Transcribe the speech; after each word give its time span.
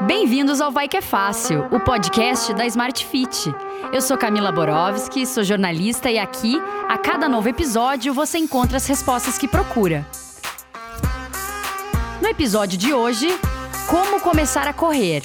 Bem-vindos 0.00 0.60
ao 0.60 0.72
Vai 0.72 0.88
Que 0.88 0.96
é 0.96 1.00
Fácil, 1.02 1.66
o 1.70 1.78
podcast 1.78 2.52
da 2.54 2.66
Smart 2.66 3.04
Fit. 3.06 3.54
Eu 3.92 4.00
sou 4.00 4.16
Camila 4.16 4.50
Borowski, 4.50 5.26
sou 5.26 5.44
jornalista 5.44 6.10
e 6.10 6.18
aqui, 6.18 6.60
a 6.88 6.98
cada 6.98 7.28
novo 7.28 7.48
episódio, 7.48 8.12
você 8.12 8.38
encontra 8.38 8.78
as 8.78 8.86
respostas 8.86 9.38
que 9.38 9.46
procura. 9.46 10.04
No 12.20 12.28
episódio 12.28 12.76
de 12.78 12.92
hoje, 12.92 13.28
como 13.88 14.20
começar 14.20 14.66
a 14.66 14.72
correr. 14.72 15.22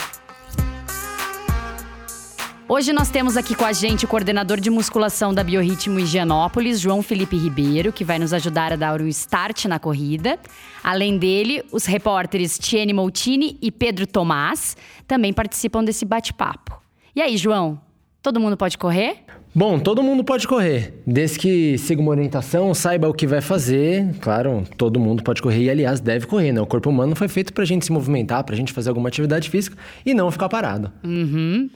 Hoje 2.69 2.91
nós 2.91 3.09
temos 3.09 3.37
aqui 3.37 3.55
com 3.55 3.63
a 3.63 3.71
gente 3.71 4.03
o 4.03 4.09
coordenador 4.09 4.59
de 4.59 4.69
musculação 4.69 5.33
da 5.33 5.41
Biorritmo 5.41 6.01
Higienópolis, 6.01 6.81
João 6.81 7.01
Felipe 7.01 7.37
Ribeiro, 7.37 7.93
que 7.93 8.03
vai 8.03 8.19
nos 8.19 8.33
ajudar 8.33 8.73
a 8.73 8.75
dar 8.75 9.01
um 9.01 9.07
start 9.07 9.65
na 9.65 9.79
corrida. 9.79 10.37
Além 10.83 11.17
dele, 11.17 11.63
os 11.71 11.85
repórteres 11.85 12.59
Tiene 12.59 12.91
Moutini 12.91 13.57
e 13.61 13.71
Pedro 13.71 14.05
Tomás 14.05 14.75
também 15.07 15.31
participam 15.31 15.81
desse 15.81 16.03
bate-papo. 16.03 16.77
E 17.15 17.21
aí, 17.21 17.37
João? 17.37 17.79
Todo 18.21 18.37
mundo 18.37 18.57
pode 18.57 18.77
correr? 18.77 19.19
Bom, 19.55 19.79
todo 19.79 20.03
mundo 20.03 20.21
pode 20.21 20.45
correr, 20.45 21.01
desde 21.07 21.39
que 21.39 21.77
siga 21.77 22.01
uma 22.01 22.11
orientação, 22.11 22.73
saiba 22.73 23.07
o 23.07 23.13
que 23.13 23.25
vai 23.25 23.39
fazer. 23.39 24.13
Claro, 24.19 24.65
todo 24.75 24.99
mundo 24.99 25.23
pode 25.23 25.41
correr 25.41 25.63
e, 25.63 25.69
aliás, 25.69 26.01
deve 26.01 26.27
correr, 26.27 26.51
né? 26.51 26.59
O 26.59 26.67
corpo 26.67 26.89
humano 26.89 27.15
foi 27.15 27.29
feito 27.29 27.53
pra 27.53 27.63
gente 27.63 27.85
se 27.85 27.93
movimentar, 27.93 28.43
pra 28.43 28.57
gente 28.57 28.73
fazer 28.73 28.89
alguma 28.89 29.07
atividade 29.07 29.49
física 29.49 29.77
e 30.05 30.13
não 30.13 30.29
ficar 30.29 30.49
parado. 30.49 30.91
Uhum 31.01 31.69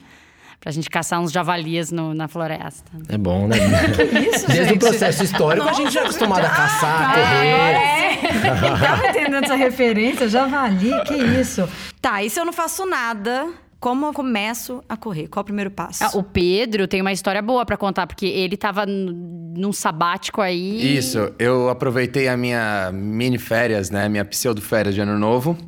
pra 0.62 0.70
gente 0.70 0.88
caçar 0.88 1.20
uns 1.20 1.32
javalias 1.32 1.90
no, 1.90 2.14
na 2.14 2.28
floresta. 2.28 2.88
É 3.08 3.18
bom, 3.18 3.48
né? 3.48 3.56
que 3.58 4.18
isso, 4.20 4.46
Desde 4.46 4.64
gente? 4.66 4.76
o 4.76 4.78
processo 4.78 5.24
histórico, 5.24 5.66
Nossa, 5.66 5.80
a 5.80 5.82
gente 5.82 5.92
já 5.92 6.00
é 6.00 6.04
acostumado 6.04 6.44
a 6.44 6.48
caçar, 6.48 7.02
ah, 7.02 7.14
correr. 7.14 7.48
É. 7.48 8.80
Tava 8.80 9.08
entendendo 9.08 9.44
essa 9.44 9.56
referência, 9.56 10.28
javali, 10.28 10.92
que 11.04 11.14
isso? 11.14 11.68
Tá, 12.00 12.22
e 12.22 12.30
se 12.30 12.38
eu 12.38 12.44
não 12.44 12.52
faço 12.52 12.86
nada, 12.86 13.48
como 13.80 14.06
eu 14.06 14.12
começo 14.12 14.84
a 14.88 14.96
correr? 14.96 15.26
Qual 15.26 15.40
é 15.40 15.42
o 15.42 15.44
primeiro 15.44 15.70
passo? 15.72 16.04
Ah, 16.04 16.10
o 16.14 16.22
Pedro 16.22 16.86
tem 16.86 17.00
uma 17.00 17.12
história 17.12 17.42
boa 17.42 17.66
para 17.66 17.76
contar, 17.76 18.06
porque 18.06 18.26
ele 18.26 18.56
tava 18.56 18.86
num 18.86 19.72
sabático 19.72 20.40
aí. 20.40 20.96
Isso, 20.96 21.32
eu 21.40 21.68
aproveitei 21.70 22.28
a 22.28 22.36
minha 22.36 22.92
mini 22.92 23.36
férias, 23.36 23.90
né? 23.90 24.08
Minha 24.08 24.24
pseudo 24.24 24.62
férias 24.62 24.94
de 24.94 25.00
ano 25.00 25.18
novo. 25.18 25.58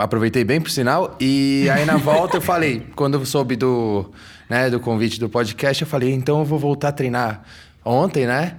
Aproveitei 0.00 0.44
bem 0.44 0.60
por 0.60 0.70
sinal. 0.70 1.16
E 1.20 1.68
aí 1.70 1.84
na 1.84 1.96
volta 1.96 2.36
eu 2.36 2.40
falei, 2.40 2.86
quando 2.94 3.14
eu 3.14 3.24
soube 3.24 3.56
do, 3.56 4.10
né, 4.48 4.68
do 4.68 4.78
convite 4.80 5.18
do 5.18 5.28
podcast, 5.28 5.82
eu 5.82 5.88
falei, 5.88 6.12
então 6.12 6.40
eu 6.40 6.44
vou 6.44 6.58
voltar 6.58 6.88
a 6.88 6.92
treinar 6.92 7.42
ontem, 7.84 8.26
né? 8.26 8.56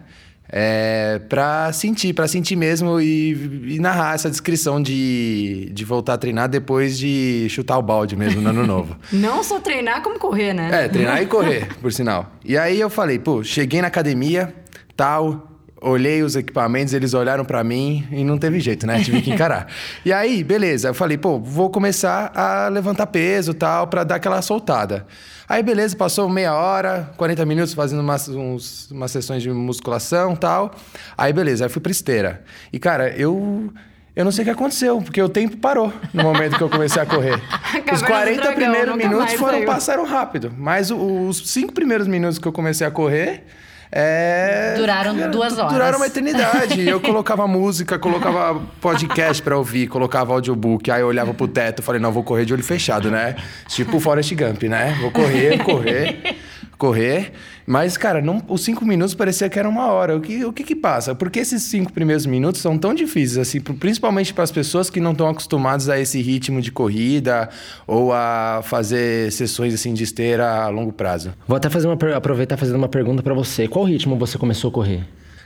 É, 0.52 1.22
pra 1.30 1.72
sentir, 1.72 2.12
para 2.14 2.28
sentir 2.28 2.56
mesmo 2.56 3.00
e, 3.00 3.76
e, 3.76 3.80
narrar 3.80 4.16
essa 4.16 4.32
descrição 4.32 4.82
de, 4.82 5.70
de 5.72 5.86
voltar 5.86 6.16
a 6.16 6.18
treinar 6.18 6.50
depois 6.50 6.98
de 6.98 7.46
chutar 7.50 7.78
o 7.78 7.84
balde 7.84 8.16
mesmo 8.16 8.42
no 8.42 8.50
ano 8.50 8.66
novo. 8.66 8.98
Não 9.14 9.44
só 9.44 9.60
treinar, 9.60 10.02
como 10.02 10.18
correr, 10.18 10.54
né? 10.54 10.86
É, 10.86 10.88
treinar 10.88 11.22
e 11.22 11.28
correr, 11.28 11.68
por 11.80 11.94
sinal. 11.94 12.32
E 12.44 12.58
aí 12.58 12.80
eu 12.80 12.90
falei, 12.90 13.20
pô, 13.20 13.44
cheguei 13.44 13.80
na 13.80 13.90
academia, 13.90 14.52
tal, 14.98 15.59
olhei 15.82 16.22
os 16.24 16.36
equipamentos, 16.36 16.94
eles 16.94 17.14
olharam 17.14 17.46
para 17.46 17.64
mim 17.64 18.08
e 18.12 18.24
não 18.24 18.38
teve 18.38 18.60
jeito, 18.60 18.86
né? 18.86 19.02
Tive 19.04 19.22
que 19.22 19.32
encarar. 19.32 19.68
e 20.04 20.12
aí, 20.12 20.44
beleza, 20.44 20.90
eu 20.90 20.94
falei, 20.94 21.18
pô, 21.18 21.40
vou 21.40 21.70
começar 21.70 22.32
a 22.36 22.68
levantar 22.68 23.08
peso 23.08 23.54
tal, 23.54 23.88
para 23.88 24.04
dar 24.04 24.16
aquela 24.16 24.42
soltada. 24.42 25.06
Aí, 25.48 25.64
beleza, 25.64 25.96
passou 25.96 26.30
meia 26.30 26.54
hora, 26.54 27.12
40 27.18 27.46
minutos 27.46 27.74
fazendo 27.74 28.02
umas, 28.02 28.28
uns, 28.28 28.92
umas 28.92 29.12
sessões 29.12 29.42
de 29.42 29.50
musculação 29.52 30.36
tal. 30.36 30.76
Aí, 31.18 31.34
beleza, 31.34 31.66
aí 31.66 31.70
fui 31.70 31.82
pra 31.82 31.92
esteira. 31.92 32.44
E, 32.72 32.80
cara, 32.80 33.10
eu. 33.10 33.72
Eu 34.16 34.26
não 34.26 34.34
sei 34.34 34.42
o 34.42 34.46
que 34.46 34.52
aconteceu, 34.52 35.02
porque 35.02 35.22
o 35.22 35.30
tempo 35.30 35.56
parou 35.58 35.94
no 36.14 36.24
momento 36.24 36.58
que 36.58 36.64
eu 36.64 36.70
comecei 36.70 37.02
a 37.02 37.06
correr. 37.06 37.40
os 37.94 38.02
40 38.02 38.36
dragão, 38.36 38.54
primeiros 38.54 38.98
minutos 38.98 39.34
foram, 39.36 39.64
passaram 39.64 40.04
rápido. 40.04 40.52
Mas 40.58 40.92
os 40.92 41.50
cinco 41.50 41.72
primeiros 41.72 42.06
minutos 42.06 42.38
que 42.38 42.46
eu 42.46 42.52
comecei 42.52 42.86
a 42.86 42.92
correr, 42.92 43.46
é... 43.92 44.76
Duraram 44.78 45.16
duas 45.32 45.58
horas. 45.58 45.74
Duraram 45.74 45.98
uma 45.98 46.08
eternidade. 46.08 46.88
eu 46.88 47.00
colocava 47.02 47.48
música, 47.48 47.98
colocava 47.98 48.62
podcast 48.80 49.42
pra 49.42 49.58
ouvir, 49.58 49.88
colocava 49.88 50.34
audiobook. 50.34 50.92
Aí 50.92 51.02
eu 51.02 51.08
olhava 51.08 51.34
pro 51.34 51.48
teto 51.48 51.82
e 51.82 51.86
falei, 51.86 52.00
não, 52.00 52.12
vou 52.12 52.24
correr 52.24 52.46
de 52.46 52.54
olho 52.54 52.64
fechado, 52.64 53.10
né? 53.10 53.36
Tipo 53.68 53.98
o 53.98 54.00
Forrest 54.00 54.34
Gump, 54.36 54.64
né? 54.64 54.96
Vou 55.02 55.12
correr, 55.12 55.58
correr, 55.64 56.38
correr. 56.80 57.34
Mas, 57.68 57.98
cara, 57.98 58.22
não, 58.22 58.42
os 58.48 58.64
cinco 58.64 58.84
minutos 58.84 59.14
parecia 59.14 59.48
que 59.50 59.60
era 59.60 59.70
uma 59.70 59.88
hora. 59.88 60.16
O 60.16 60.22
que, 60.22 60.44
o 60.44 60.52
que 60.52 60.64
que 60.64 60.76
passa? 60.76 61.14
Porque 61.14 61.40
esses 61.40 61.62
cinco 61.64 61.94
primeiros 61.94 62.26
minutos 62.26 62.62
são 62.62 62.78
tão 62.78 62.96
difíceis, 62.96 63.38
assim, 63.38 63.60
principalmente 63.60 64.34
para 64.34 64.44
as 64.44 64.52
pessoas 64.52 64.90
que 64.90 65.00
não 65.00 65.12
estão 65.12 65.28
acostumadas 65.28 65.90
a 65.90 66.00
esse 66.00 66.20
ritmo 66.22 66.62
de 66.62 66.72
corrida 66.72 67.50
ou 67.86 68.12
a 68.12 68.62
fazer 68.64 69.32
sessões 69.32 69.74
assim 69.74 69.94
de 69.94 70.04
esteira 70.04 70.64
a 70.64 70.70
longo 70.70 70.92
prazo. 70.92 71.34
Vou 71.48 71.58
até 71.58 71.70
fazer 71.70 71.88
uma, 71.88 72.16
aproveitar 72.16 72.58
fazendo 72.58 72.78
uma 72.78 72.90
pergunta 72.90 73.22
para 73.22 73.34
você. 73.34 73.68
Qual 73.68 73.86
ritmo 73.86 74.18
você 74.18 74.38
começou 74.38 74.70
a 74.70 74.74
correr? 74.74 75.04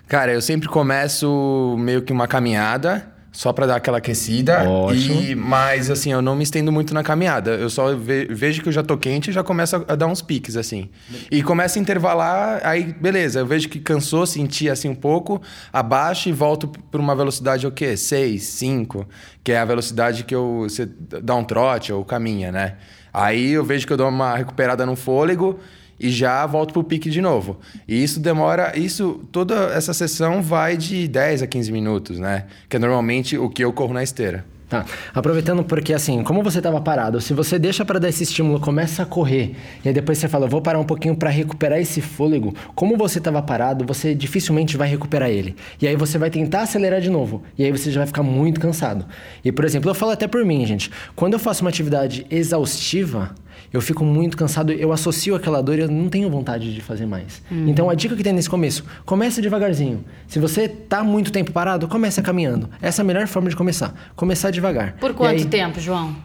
Cara, 0.08 0.32
eu 0.32 0.42
sempre 0.42 0.70
começo 0.70 1.76
meio 1.80 2.04
que 2.04 2.14
uma 2.14 2.28
caminhada 2.28 3.13
só 3.34 3.52
para 3.52 3.66
dar 3.66 3.76
aquela 3.78 3.98
aquecida. 3.98 4.64
Ótimo. 4.70 5.22
E, 5.22 5.36
mas, 5.36 5.90
assim, 5.90 6.12
eu 6.12 6.22
não 6.22 6.36
me 6.36 6.44
estendo 6.44 6.72
muito 6.72 6.94
na 6.94 7.02
caminhada. 7.02 7.56
Eu 7.56 7.70
só 7.70 7.94
ve, 7.96 8.26
vejo 8.30 8.62
que 8.62 8.70
eu 8.70 8.72
já 8.72 8.84
tô 8.84 8.96
quente 8.96 9.32
e 9.32 9.34
já 9.34 9.44
começo 9.44 9.84
a, 9.88 9.96
dar 9.96 10.06
uns 10.06 10.22
piques, 10.22 10.56
assim. 10.56 10.90
E 11.32 11.42
começa 11.42 11.80
a 11.80 11.82
intervalar, 11.82 12.62
aí, 12.64 12.94
beleza. 12.94 13.40
Eu 13.40 13.48
vejo 13.48 13.68
que 13.68 13.80
cansou, 13.80 14.28
senti, 14.28 14.70
assim, 14.70 14.88
um 14.88 14.96
pouco, 14.96 15.42
abaixo 15.74 16.30
e 16.30 16.32
volto 16.32 16.68
por 16.68 17.00
uma 17.00 17.16
velocidade, 17.16 17.66
o 17.66 17.72
quê? 17.72 17.98
6, 17.98 18.42
5, 18.44 19.08
que 19.44 19.52
é 19.52 19.58
a 19.58 19.66
velocidade 19.66 20.24
que 20.24 20.36
eu, 20.36 20.68
você 20.70 20.86
dá 20.86 21.34
um 21.36 21.44
trote 21.44 21.92
ou 21.92 22.06
caminha, 22.06 22.52
né? 22.52 22.76
Aí 23.12 23.52
eu 23.52 23.66
vejo 23.66 23.88
que 23.88 23.94
eu 23.94 23.98
dou 23.98 24.10
uma 24.10 24.36
recuperada 24.36 24.86
no 24.86 24.96
fôlego 24.96 25.60
e 26.00 26.10
já 26.10 26.46
volto 26.46 26.74
pro 26.74 26.84
pique 26.84 27.10
de 27.10 27.22
novo. 27.22 27.58
E 27.88 28.04
isso 28.04 28.20
demora, 28.20 28.78
isso 28.78 29.22
toda 29.32 29.74
essa 29.74 29.94
sessão 29.94 30.42
vai 30.42 30.78
de 30.78 31.08
10 31.08 31.44
a 31.44 31.48
15 31.48 31.72
minutos, 31.72 32.20
né? 32.20 32.46
Que 32.70 32.78
é 32.78 32.80
normalmente 32.80 33.38
o 33.38 33.50
que 33.50 33.64
eu 33.64 33.72
corro 33.72 33.94
na 33.94 34.04
esteira. 34.04 34.46
Tá. 34.74 34.86
Aproveitando 35.14 35.64
porque 35.64 35.94
assim, 35.94 36.24
como 36.24 36.42
você 36.42 36.58
estava 36.58 36.82
parado, 36.82 37.22
se 37.22 37.32
você 37.32 37.60
deixa 37.60 37.86
para 37.86 38.00
dar 38.00 38.10
esse 38.10 38.24
estímulo, 38.24 38.60
começa 38.60 39.04
a 39.04 39.06
correr, 39.06 39.56
e 39.86 39.88
aí 39.88 39.94
depois 39.94 40.18
você 40.18 40.28
fala, 40.28 40.48
vou 40.48 40.64
parar 40.64 40.80
um 40.80 40.84
pouquinho 40.84 41.16
para 41.16 41.30
recuperar 41.30 41.80
esse 41.80 42.02
fôlego, 42.02 42.56
como 42.74 42.98
você 42.98 43.20
estava 43.20 43.40
parado, 43.40 43.86
você 43.86 44.16
dificilmente 44.16 44.76
vai 44.76 44.90
recuperar 44.90 45.30
ele. 45.30 45.56
E 45.80 45.88
aí 45.88 45.96
você 45.96 46.18
vai 46.18 46.32
tentar 46.32 46.64
acelerar 46.64 47.02
de 47.02 47.10
novo, 47.12 47.44
e 47.56 47.64
aí 47.64 47.72
você 47.72 47.92
já 47.92 48.00
vai 48.00 48.08
ficar 48.08 48.24
muito 48.24 48.60
cansado. 48.60 49.06
E 49.46 49.52
por 49.52 49.64
exemplo, 49.64 49.92
eu 49.92 49.94
falo 49.94 50.12
até 50.12 50.28
por 50.28 50.44
mim, 50.44 50.66
gente, 50.66 50.90
quando 51.16 51.34
eu 51.34 51.40
faço 51.40 51.62
uma 51.62 51.70
atividade 51.70 52.26
exaustiva, 52.32 53.36
eu 53.74 53.82
fico 53.82 54.06
muito 54.06 54.38
cansado, 54.38 54.72
eu 54.72 54.94
associo 54.94 55.34
aquela 55.34 55.62
dor 55.62 55.80
e 55.80 55.82
eu 55.82 55.90
não 55.90 56.08
tenho 56.08 56.30
vontade 56.30 56.72
de 56.72 56.80
fazer 56.80 57.08
mais. 57.08 57.42
Uhum. 57.50 57.68
Então 57.68 57.90
a 57.90 57.96
dica 57.96 58.16
que 58.16 58.24
tem 58.24 58.32
nesse 58.32 58.50
começo, 58.50 58.86
começa 59.04 59.42
devagarzinho. 59.42 60.06
Se 60.28 60.38
você 60.38 60.70
tá 60.70 61.04
muito 61.04 61.32
tempo 61.32 61.52
parado, 61.52 61.88
começa 61.88 62.22
caminhando. 62.22 62.70
Essa 62.80 63.02
é 63.02 63.04
a 63.04 63.06
melhor 63.06 63.26
forma 63.26 63.50
de 63.50 63.56
começar. 63.56 64.12
Começar 64.16 64.52
devagar. 64.52 64.94
Por 65.00 65.16
quanto 65.16 65.32
aí, 65.32 65.46
tempo, 65.46 65.80
João? 65.80 66.16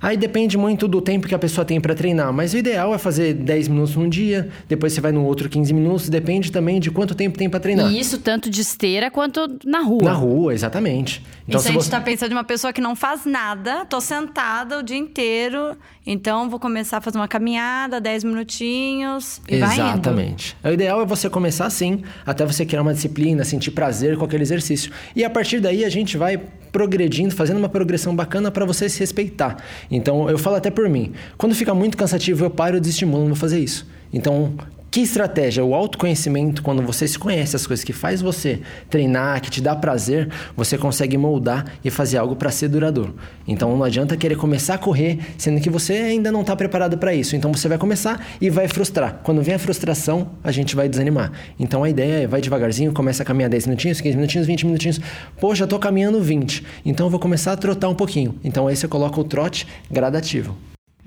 Aí 0.00 0.16
depende 0.16 0.58
muito 0.58 0.86
do 0.88 1.00
tempo 1.00 1.26
que 1.26 1.34
a 1.34 1.38
pessoa 1.38 1.64
tem 1.64 1.80
para 1.80 1.94
treinar, 1.94 2.32
mas 2.32 2.52
o 2.52 2.56
ideal 2.56 2.94
é 2.94 2.98
fazer 2.98 3.34
10 3.34 3.68
minutos 3.68 3.96
num 3.96 4.08
dia, 4.08 4.48
depois 4.68 4.92
você 4.92 5.00
vai 5.00 5.12
no 5.12 5.24
outro 5.24 5.48
15 5.48 5.72
minutos, 5.72 6.08
depende 6.08 6.52
também 6.52 6.80
de 6.80 6.90
quanto 6.90 7.14
tempo 7.14 7.38
tem 7.38 7.48
para 7.48 7.60
treinar. 7.60 7.90
E 7.90 7.98
isso 7.98 8.18
tanto 8.18 8.50
de 8.50 8.60
esteira 8.60 9.10
quanto 9.10 9.58
na 9.64 9.80
rua. 9.80 10.02
Na 10.02 10.12
rua, 10.12 10.52
exatamente. 10.52 11.22
Então, 11.48 11.60
se 11.60 11.68
a 11.68 11.72
gente 11.72 11.84
você... 11.84 11.90
tá 11.90 12.00
pensando 12.00 12.32
em 12.32 12.34
uma 12.34 12.44
pessoa 12.44 12.72
que 12.72 12.80
não 12.80 12.96
faz 12.96 13.24
nada, 13.24 13.84
tô 13.84 14.00
sentada 14.00 14.78
o 14.78 14.82
dia 14.82 14.96
inteiro, 14.96 15.76
então 16.04 16.50
vou 16.50 16.58
começar 16.58 16.98
a 16.98 17.00
fazer 17.00 17.18
uma 17.18 17.28
caminhada, 17.28 18.00
10 18.00 18.24
minutinhos 18.24 19.40
e 19.48 19.56
Exatamente. 19.56 20.56
vai 20.60 20.72
indo. 20.72 20.72
O 20.72 20.74
ideal 20.74 21.00
é 21.02 21.06
você 21.06 21.30
começar 21.30 21.66
assim, 21.66 22.02
até 22.24 22.44
você 22.44 22.66
criar 22.66 22.82
uma 22.82 22.92
disciplina, 22.92 23.44
sentir 23.44 23.70
prazer 23.70 24.16
com 24.16 24.24
aquele 24.24 24.42
exercício. 24.42 24.90
E 25.14 25.24
a 25.24 25.30
partir 25.30 25.60
daí 25.60 25.84
a 25.84 25.88
gente 25.88 26.16
vai 26.16 26.40
progredindo, 26.72 27.34
fazendo 27.34 27.58
uma 27.58 27.68
progressão 27.68 28.14
bacana 28.14 28.50
para 28.50 28.64
você 28.64 28.88
se 28.88 28.98
respeitar. 28.98 29.56
Então, 29.90 30.28
eu 30.28 30.38
falo 30.38 30.56
até 30.56 30.70
por 30.70 30.88
mim. 30.88 31.12
Quando 31.38 31.54
fica 31.54 31.72
muito 31.72 31.96
cansativo, 31.96 32.44
eu 32.44 32.50
paro 32.50 32.76
e 32.76 32.80
desestimulo, 32.80 33.20
não 33.20 33.28
vou 33.28 33.36
fazer 33.36 33.60
isso. 33.60 33.86
Então, 34.12 34.54
que 34.96 35.02
estratégia? 35.02 35.62
O 35.62 35.74
autoconhecimento, 35.74 36.62
quando 36.62 36.80
você 36.80 37.06
se 37.06 37.18
conhece 37.18 37.54
as 37.54 37.66
coisas 37.66 37.84
que 37.84 37.92
faz 37.92 38.22
você 38.22 38.62
treinar, 38.88 39.42
que 39.42 39.50
te 39.50 39.60
dá 39.60 39.76
prazer, 39.76 40.30
você 40.56 40.78
consegue 40.78 41.18
moldar 41.18 41.66
e 41.84 41.90
fazer 41.90 42.16
algo 42.16 42.34
para 42.34 42.50
ser 42.50 42.68
duradouro. 42.68 43.14
Então 43.46 43.76
não 43.76 43.84
adianta 43.84 44.16
querer 44.16 44.36
começar 44.36 44.76
a 44.76 44.78
correr, 44.78 45.18
sendo 45.36 45.60
que 45.60 45.68
você 45.68 45.92
ainda 45.92 46.32
não 46.32 46.40
está 46.40 46.56
preparado 46.56 46.96
para 46.96 47.12
isso. 47.12 47.36
Então 47.36 47.52
você 47.52 47.68
vai 47.68 47.76
começar 47.76 48.26
e 48.40 48.48
vai 48.48 48.68
frustrar. 48.68 49.20
Quando 49.22 49.42
vem 49.42 49.56
a 49.56 49.58
frustração, 49.58 50.30
a 50.42 50.50
gente 50.50 50.74
vai 50.74 50.88
desanimar. 50.88 51.30
Então 51.60 51.84
a 51.84 51.90
ideia 51.90 52.22
é 52.22 52.26
vai 52.26 52.40
devagarzinho, 52.40 52.90
começa 52.90 53.22
a 53.22 53.26
caminhar 53.26 53.50
10 53.50 53.66
minutinhos, 53.66 54.00
15 54.00 54.16
minutinhos, 54.16 54.46
20 54.46 54.64
minutinhos. 54.64 54.98
Pô, 55.38 55.54
já 55.54 55.64
estou 55.64 55.78
caminhando 55.78 56.22
20. 56.22 56.64
Então 56.86 57.04
eu 57.04 57.10
vou 57.10 57.20
começar 57.20 57.52
a 57.52 57.56
trotar 57.58 57.90
um 57.90 57.94
pouquinho. 57.94 58.36
Então 58.42 58.66
aí 58.66 58.74
você 58.74 58.88
coloca 58.88 59.20
o 59.20 59.24
trote 59.24 59.66
gradativo. 59.90 60.56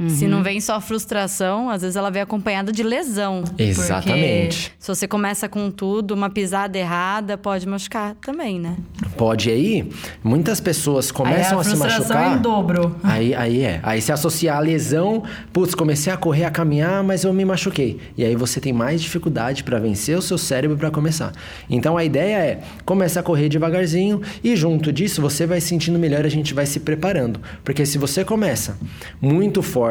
Se 0.07 0.28
não 0.28 0.42
vem 0.42 0.62
só 0.62 0.80
frustração, 0.80 1.69
às 1.69 1.81
vezes 1.81 1.98
ela 1.98 2.10
vem 2.10 2.22
acompanhada 2.22 2.72
de 2.72 2.84
lesão. 2.84 3.44
Exatamente. 3.57 4.69
Porque 4.69 4.75
se 4.80 4.88
você 4.88 5.07
começa 5.07 5.50
com 5.50 5.69
tudo, 5.69 6.13
uma 6.13 6.30
pisada 6.30 6.78
errada 6.78 7.38
pode 7.38 7.68
machucar 7.68 8.16
também, 8.16 8.60
né? 8.60 8.78
Pode 9.18 9.50
aí, 9.50 9.90
muitas 10.24 10.62
pessoas 10.62 11.12
começam 11.12 11.60
Aí 11.60 11.62
a 11.62 11.63
se 11.63 11.75
frustração 11.75 12.16
machucar. 12.16 12.38
em 12.38 12.42
dobro. 12.42 12.96
Aí, 13.04 13.36
aí 13.36 13.62
é. 13.62 13.80
Aí 13.84 14.01
se 14.01 14.12
associar 14.13 14.57
a 14.57 14.62
lesão, 14.62 15.24
putz, 15.51 15.75
comecei 15.75 16.13
a 16.13 16.18
correr, 16.18 16.45
a 16.45 16.52
caminhar, 16.52 17.04
mas 17.04 17.25
eu 17.25 17.34
me 17.34 17.44
machuquei. 17.44 18.00
E 18.18 18.24
aí 18.24 18.36
você 18.36 18.62
tem 18.62 18.72
mais 18.72 19.02
dificuldade 19.02 19.66
para 19.66 19.80
vencer 19.80 20.18
o 20.18 20.22
seu 20.22 20.38
cérebro 20.38 20.78
para 20.78 20.90
começar. 20.90 21.34
Então 21.69 21.98
a 21.98 22.06
ideia 22.06 22.38
é 22.38 22.60
começa 22.86 23.19
a 23.19 23.24
correr 23.24 23.50
devagarzinho 23.50 24.22
e 24.42 24.56
junto 24.56 24.94
disso 24.94 25.22
você 25.22 25.45
vai 25.45 25.60
sentindo 25.60 26.00
melhor, 26.00 26.25
a 26.25 26.30
gente 26.30 26.54
vai 26.54 26.66
se 26.66 26.80
preparando. 26.80 27.42
Porque 27.66 27.86
se 27.86 27.98
você 27.98 28.24
começa 28.24 28.78
muito 29.22 29.62
forte, 29.62 29.89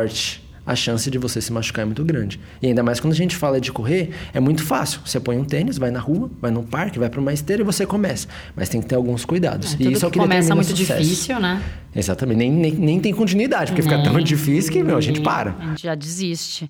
a 0.69 0.77
chance 0.77 1.11
de 1.11 1.17
você 1.17 1.41
se 1.41 1.51
machucar 1.51 1.83
é 1.83 1.87
muito 1.87 2.05
grande. 2.05 2.39
E 2.61 2.67
ainda 2.67 2.83
mais 2.83 3.01
quando 3.01 3.15
a 3.15 3.17
gente 3.17 3.35
fala 3.35 3.59
de 3.59 3.73
correr, 3.73 4.11
é 4.35 4.39
muito 4.39 4.63
fácil. 4.63 5.01
Você 5.03 5.19
põe 5.19 5.39
um 5.39 5.45
tênis, 5.45 5.79
vai 5.79 5.91
na 5.91 5.99
rua, 5.99 6.31
vai 6.43 6.51
no 6.51 6.63
parque, 6.63 6.99
vai 6.99 7.09
para 7.09 7.19
uma 7.19 7.33
esteira 7.33 7.63
e 7.63 7.65
você 7.65 7.87
começa. 7.87 8.29
Mas 8.55 8.69
tem 8.69 8.83
que 8.83 8.87
ter 8.87 8.95
alguns 8.95 9.25
cuidados. 9.25 9.73
Tudo 9.73 9.89
e 9.89 9.93
isso 9.95 10.05
é 10.05 10.09
o 10.09 10.11
que 10.11 10.19
começa 10.19 10.55
muito 10.55 10.77
sucesso. 10.77 11.03
difícil, 11.03 11.41
né? 11.41 11.63
Exatamente. 11.97 12.37
Nem, 12.37 12.53
nem, 12.53 12.73
nem 12.75 13.01
tem 13.01 13.15
continuidade, 13.15 13.73
porque 13.73 13.81
fica 13.81 14.03
tão 14.03 14.21
difícil 14.21 14.71
que, 14.71 14.83
meu, 14.83 14.99
a 14.99 15.01
gente 15.01 15.23
para. 15.23 15.57
A 15.59 15.67
gente 15.69 15.85
já 15.85 15.95
desiste. 15.95 16.69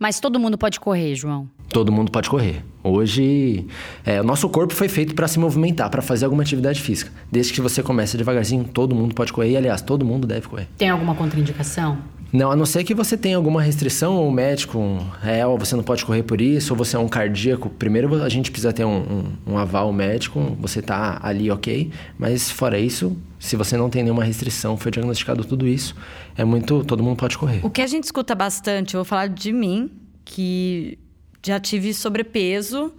Mas 0.00 0.18
todo 0.18 0.40
mundo 0.40 0.56
pode 0.56 0.80
correr, 0.80 1.14
João. 1.14 1.46
Todo 1.68 1.92
mundo 1.92 2.10
pode 2.10 2.30
correr. 2.30 2.64
Hoje, 2.82 3.66
é, 4.02 4.18
o 4.18 4.24
nosso 4.24 4.48
corpo 4.48 4.74
foi 4.74 4.88
feito 4.88 5.14
para 5.14 5.28
se 5.28 5.38
movimentar, 5.38 5.90
para 5.90 6.00
fazer 6.00 6.24
alguma 6.24 6.42
atividade 6.42 6.80
física. 6.80 7.12
Desde 7.30 7.52
que 7.52 7.60
você 7.60 7.82
comece 7.82 8.16
devagarzinho, 8.16 8.64
todo 8.64 8.94
mundo 8.94 9.14
pode 9.14 9.30
correr. 9.30 9.50
E, 9.50 9.56
aliás, 9.58 9.82
todo 9.82 10.02
mundo 10.02 10.26
deve 10.26 10.48
correr. 10.48 10.66
Tem 10.78 10.88
alguma 10.88 11.14
contraindicação? 11.14 11.98
Não, 12.32 12.50
a 12.50 12.56
não 12.56 12.64
ser 12.64 12.82
que 12.82 12.94
você 12.94 13.14
tenha 13.14 13.36
alguma 13.36 13.60
restrição, 13.60 14.14
ou 14.14 14.28
o 14.28 14.32
médico, 14.32 14.78
é, 15.22 15.46
ou 15.46 15.58
você 15.58 15.76
não 15.76 15.82
pode 15.82 16.02
correr 16.02 16.22
por 16.22 16.40
isso, 16.40 16.72
ou 16.72 16.78
você 16.78 16.96
é 16.96 16.98
um 16.98 17.08
cardíaco. 17.08 17.68
Primeiro 17.68 18.22
a 18.22 18.28
gente 18.30 18.50
precisa 18.50 18.72
ter 18.72 18.86
um, 18.86 19.34
um, 19.46 19.52
um 19.54 19.58
aval 19.58 19.92
médico, 19.92 20.56
você 20.58 20.80
tá 20.80 21.20
ali 21.22 21.50
ok. 21.50 21.90
Mas 22.18 22.50
fora 22.50 22.78
isso, 22.78 23.14
se 23.40 23.56
você 23.56 23.76
não 23.76 23.90
tem 23.90 24.02
nenhuma 24.04 24.22
restrição, 24.22 24.76
foi 24.76 24.92
diagnosticado 24.92 25.42
tudo 25.44 25.66
isso, 25.66 25.96
é 26.36 26.44
muito. 26.44 26.84
Todo 26.84 27.02
mundo 27.02 27.16
pode 27.16 27.36
correr. 27.36 27.60
O 27.64 27.70
que 27.70 27.80
a 27.82 27.86
gente 27.86 28.04
escuta 28.04 28.34
bastante, 28.34 28.94
eu 28.94 28.98
vou 28.98 29.04
falar 29.04 29.28
de 29.28 29.50
mim, 29.52 29.90
que 30.24 30.98
já 31.44 31.58
tive 31.58 31.92
sobrepeso 31.94 32.92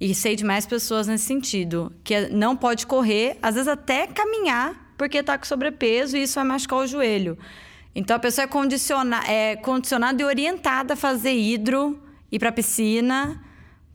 e 0.00 0.14
sei 0.14 0.36
de 0.36 0.44
mais 0.44 0.64
pessoas 0.64 1.08
nesse 1.08 1.24
sentido, 1.24 1.92
que 2.04 2.14
é- 2.14 2.28
não 2.30 2.56
pode 2.56 2.86
correr, 2.86 3.36
às 3.42 3.56
vezes 3.56 3.66
até 3.68 4.06
caminhar, 4.06 4.92
porque 4.96 5.20
tá 5.22 5.36
com 5.36 5.44
sobrepeso 5.44 6.16
e 6.16 6.22
isso 6.22 6.36
vai 6.36 6.44
machucar 6.44 6.78
o 6.78 6.86
joelho. 6.86 7.36
Então 7.94 8.16
a 8.16 8.20
pessoa 8.20 8.44
é, 8.44 8.46
condiciona, 8.46 9.20
é 9.28 9.56
condicionada 9.56 10.22
e 10.22 10.24
orientada 10.24 10.94
a 10.94 10.96
fazer 10.96 11.32
hidro, 11.34 12.00
ir 12.30 12.38
pra 12.38 12.52
piscina, 12.52 13.42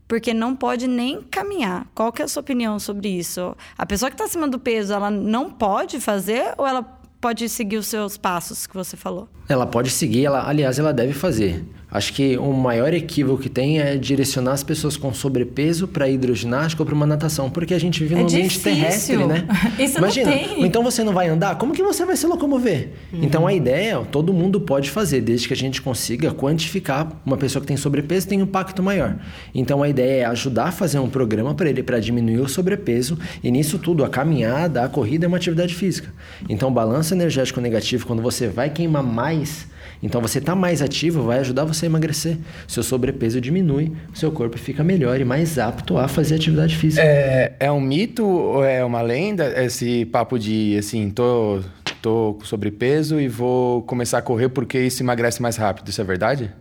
porque 0.07 0.33
não 0.33 0.55
pode 0.55 0.87
nem 0.87 1.21
caminhar. 1.21 1.87
Qual 1.93 2.11
que 2.11 2.21
é 2.21 2.25
a 2.25 2.27
sua 2.27 2.41
opinião 2.41 2.79
sobre 2.79 3.09
isso? 3.09 3.55
A 3.77 3.85
pessoa 3.85 4.09
que 4.09 4.15
está 4.15 4.25
acima 4.25 4.47
do 4.47 4.59
peso, 4.59 4.93
ela 4.93 5.09
não 5.09 5.49
pode 5.49 5.99
fazer 5.99 6.53
ou 6.57 6.67
ela 6.67 6.83
pode 7.23 7.47
seguir 7.47 7.77
os 7.77 7.87
seus 7.87 8.17
passos 8.17 8.67
que 8.67 8.75
você 8.75 8.97
falou? 8.97 9.29
Ela 9.47 9.65
pode 9.65 9.89
seguir, 9.89 10.25
ela, 10.25 10.45
aliás, 10.47 10.77
ela 10.77 10.93
deve 10.93 11.13
fazer. 11.13 11.63
Acho 11.93 12.11
que 12.11 12.35
o 12.39 12.51
maior 12.51 12.91
equívoco 12.91 13.43
que 13.43 13.49
tem 13.49 13.79
é 13.79 13.95
direcionar 13.95 14.53
as 14.53 14.63
pessoas 14.63 14.97
com 14.97 15.13
sobrepeso 15.13 15.87
para 15.87 16.09
hidroginástica 16.09 16.81
ou 16.81 16.87
para 16.87 16.95
uma 16.95 17.05
natação, 17.05 17.51
porque 17.51 17.71
a 17.71 17.79
gente 17.79 17.99
vive 18.01 18.15
É 18.15 18.17
num 18.17 18.23
ambiente 18.23 18.57
difícil. 18.57 18.63
terrestre, 18.63 19.17
né? 19.27 19.47
Isso 19.77 19.93
não 19.93 20.07
Imagina, 20.07 20.31
tem. 20.31 20.65
então 20.65 20.83
você 20.83 21.03
não 21.03 21.13
vai 21.13 21.27
andar, 21.29 21.55
como 21.59 21.71
que 21.71 21.83
você 21.83 22.03
vai 22.03 22.17
se 22.17 22.25
locomover? 22.25 22.89
Uhum. 23.13 23.19
Então 23.23 23.45
a 23.45 23.53
ideia, 23.53 23.99
todo 24.11 24.33
mundo 24.33 24.59
pode 24.59 24.89
fazer, 24.89 25.21
desde 25.21 25.47
que 25.47 25.53
a 25.53 25.57
gente 25.57 25.83
consiga 25.83 26.31
quantificar 26.33 27.21
uma 27.23 27.37
pessoa 27.37 27.61
que 27.61 27.67
tem 27.67 27.77
sobrepeso 27.77 28.27
tem 28.27 28.39
um 28.39 28.43
impacto 28.45 28.81
maior. 28.81 29.15
Então 29.53 29.83
a 29.83 29.87
ideia 29.87 30.21
é 30.21 30.25
ajudar 30.25 30.69
a 30.69 30.71
fazer 30.71 30.97
um 30.97 31.09
programa 31.09 31.53
para 31.53 31.69
ele 31.69 31.83
para 31.83 31.99
diminuir 31.99 32.39
o 32.39 32.49
sobrepeso 32.49 33.19
e 33.43 33.51
nisso 33.51 33.77
tudo 33.77 34.03
a 34.03 34.09
caminhada, 34.09 34.83
a 34.83 34.89
corrida 34.89 35.25
é 35.25 35.27
uma 35.27 35.37
atividade 35.37 35.75
física. 35.75 36.11
Então 36.49 36.69
o 36.69 36.71
balanço 36.71 37.13
energético 37.13 37.61
negativo 37.61 38.07
quando 38.07 38.23
você 38.23 38.47
vai 38.47 38.71
queimar 38.71 39.03
mais 39.03 39.71
então 40.03 40.21
você 40.21 40.39
está 40.39 40.53
mais 40.53 40.81
ativo, 40.81 41.23
vai 41.23 41.39
ajudar 41.39 41.63
você 41.63 41.85
a 41.85 41.89
emagrecer. 41.89 42.37
Seu 42.67 42.83
sobrepeso 42.83 43.39
diminui, 43.39 43.93
seu 44.13 44.31
corpo 44.31 44.57
fica 44.57 44.83
melhor 44.83 45.19
e 45.19 45.23
mais 45.23 45.57
apto 45.57 45.97
a 45.97 46.09
fazer 46.09 46.35
atividade 46.35 46.75
física. 46.75 47.01
É, 47.01 47.53
é 47.57 47.71
um 47.71 47.79
mito 47.79 48.25
ou 48.25 48.63
é 48.63 48.83
uma 48.83 49.01
lenda 49.01 49.63
esse 49.63 50.05
papo 50.05 50.37
de, 50.37 50.77
assim, 50.77 51.09
tô, 51.09 51.61
tô 52.01 52.35
com 52.37 52.45
sobrepeso 52.45 53.19
e 53.19 53.29
vou 53.29 53.81
começar 53.83 54.17
a 54.17 54.21
correr 54.21 54.49
porque 54.49 54.77
isso 54.77 55.01
emagrece 55.01 55.41
mais 55.41 55.55
rápido? 55.55 55.87
Isso 55.87 56.01
é 56.01 56.03
verdade? 56.03 56.51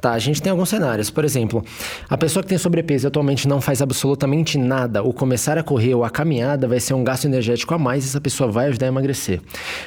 Tá, 0.00 0.12
a 0.12 0.18
gente 0.18 0.42
tem 0.42 0.50
alguns 0.50 0.68
cenários. 0.68 1.10
Por 1.10 1.24
exemplo, 1.24 1.64
a 2.08 2.18
pessoa 2.18 2.42
que 2.42 2.48
tem 2.48 2.58
sobrepeso 2.58 3.06
e 3.06 3.08
atualmente 3.08 3.46
não 3.46 3.60
faz 3.60 3.80
absolutamente 3.80 4.58
nada, 4.58 5.02
ou 5.02 5.12
começar 5.12 5.56
a 5.58 5.62
correr 5.62 5.94
ou 5.94 6.04
a 6.04 6.10
caminhada 6.10 6.66
vai 6.66 6.80
ser 6.80 6.94
um 6.94 7.04
gasto 7.04 7.24
energético 7.24 7.74
a 7.74 7.78
mais 7.78 8.04
e 8.04 8.08
essa 8.08 8.20
pessoa 8.20 8.50
vai 8.50 8.66
ajudar 8.66 8.86
a 8.86 8.88
emagrecer. 8.88 9.40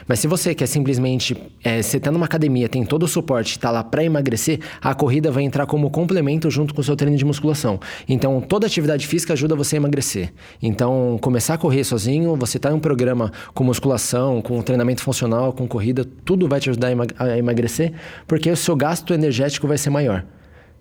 Mas 0.08 0.20
se 0.20 0.28
você 0.28 0.56
quer 0.56 0.68
simplesmente, 0.68 1.36
é, 1.64 1.82
você 1.82 2.00
tá 2.00 2.12
numa 2.12 2.26
academia, 2.26 2.70
tem 2.70 2.86
todo 2.86 3.04
o 3.04 3.08
suporte, 3.08 3.60
tá 3.60 3.72
lá 3.72 3.84
para 3.84 4.04
emagrecer, 4.04 4.60
a 4.82 4.94
corrida 4.94 5.32
vai 5.32 5.44
entrar 5.44 5.66
como 5.66 5.90
complemento 5.90 6.50
junto 6.50 6.74
com 6.74 6.82
o 6.82 6.84
seu 6.84 6.96
treino 6.96 7.18
de 7.18 7.26
musculação. 7.26 7.80
Então, 8.08 8.40
toda 8.42 8.68
atividade 8.68 9.08
física 9.08 9.34
ajuda 9.34 9.56
você 9.56 9.76
a 9.76 9.78
emagrecer. 9.78 10.34
Então, 10.62 11.18
começar 11.22 11.56
a 11.56 11.58
correr 11.58 11.84
sozinho, 11.84 12.36
você 12.36 12.58
tá 12.58 12.72
em 12.72 12.74
um 12.74 12.80
programa 12.80 13.32
com 13.54 13.64
musculação, 13.64 14.42
com 14.42 14.62
treinamento 14.62 15.02
funcional, 15.02 15.54
com 15.54 15.68
corrida, 15.68 16.06
tudo 16.24 16.48
vai 16.48 16.60
te 16.60 16.70
ajudar 16.70 16.90
a 17.18 17.38
emagrecer, 17.38 17.94
porque 18.28 18.50
o 18.50 18.56
seu 18.56 18.76
gasto 18.76 19.14
energético 19.14 19.65
vai 19.68 19.78
ser 19.78 19.90
maior. 19.90 20.26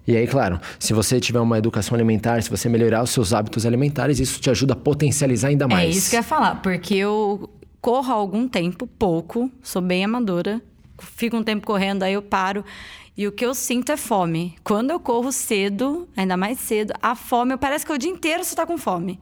E 0.07 0.17
aí, 0.17 0.27
claro, 0.27 0.61
se 0.79 0.93
você 0.93 1.19
tiver 1.19 1.41
uma 1.41 1.57
educação 1.57 1.95
alimentar, 1.95 2.43
se 2.43 2.51
você 2.51 2.69
melhorar 2.69 3.03
os 3.03 3.11
seus 3.11 3.33
hábitos 3.33 3.65
alimentares, 3.65 4.21
isso 4.21 4.39
te 4.39 4.51
ajuda 4.51 4.75
a 4.75 4.77
potencializar 4.77 5.49
ainda 5.49 5.67
mais. 5.67 5.85
É 5.85 5.89
isso 5.89 6.11
que 6.11 6.17
eu 6.17 6.21
ia 6.21 6.23
falar, 6.23 6.57
porque 6.57 6.95
eu 6.95 7.49
corro 7.81 8.13
há 8.13 8.17
algum 8.17 8.47
tempo, 8.47 8.87
pouco, 8.87 9.51
sou 9.63 9.81
bem 9.81 10.05
amadora, 10.05 10.61
fico 10.99 11.37
um 11.37 11.43
tempo 11.43 11.67
correndo, 11.67 12.03
aí 12.03 12.13
eu 12.13 12.23
paro. 12.23 12.65
E 13.17 13.27
o 13.27 13.33
que 13.33 13.47
eu 13.47 13.55
sinto 13.55 13.93
é 13.93 13.97
fome. 13.97 14.57
Quando 14.65 14.91
eu 14.91 14.99
corro 14.99 15.31
cedo, 15.31 16.09
ainda 16.17 16.37
mais 16.37 16.59
cedo, 16.59 16.93
a 17.01 17.15
fome, 17.15 17.57
parece 17.57 17.87
que 17.87 17.93
o 17.93 17.99
dia 17.99 18.11
inteiro 18.11 18.45
você 18.45 18.55
tá 18.55 18.67
com 18.67 18.77
fome. 18.77 19.21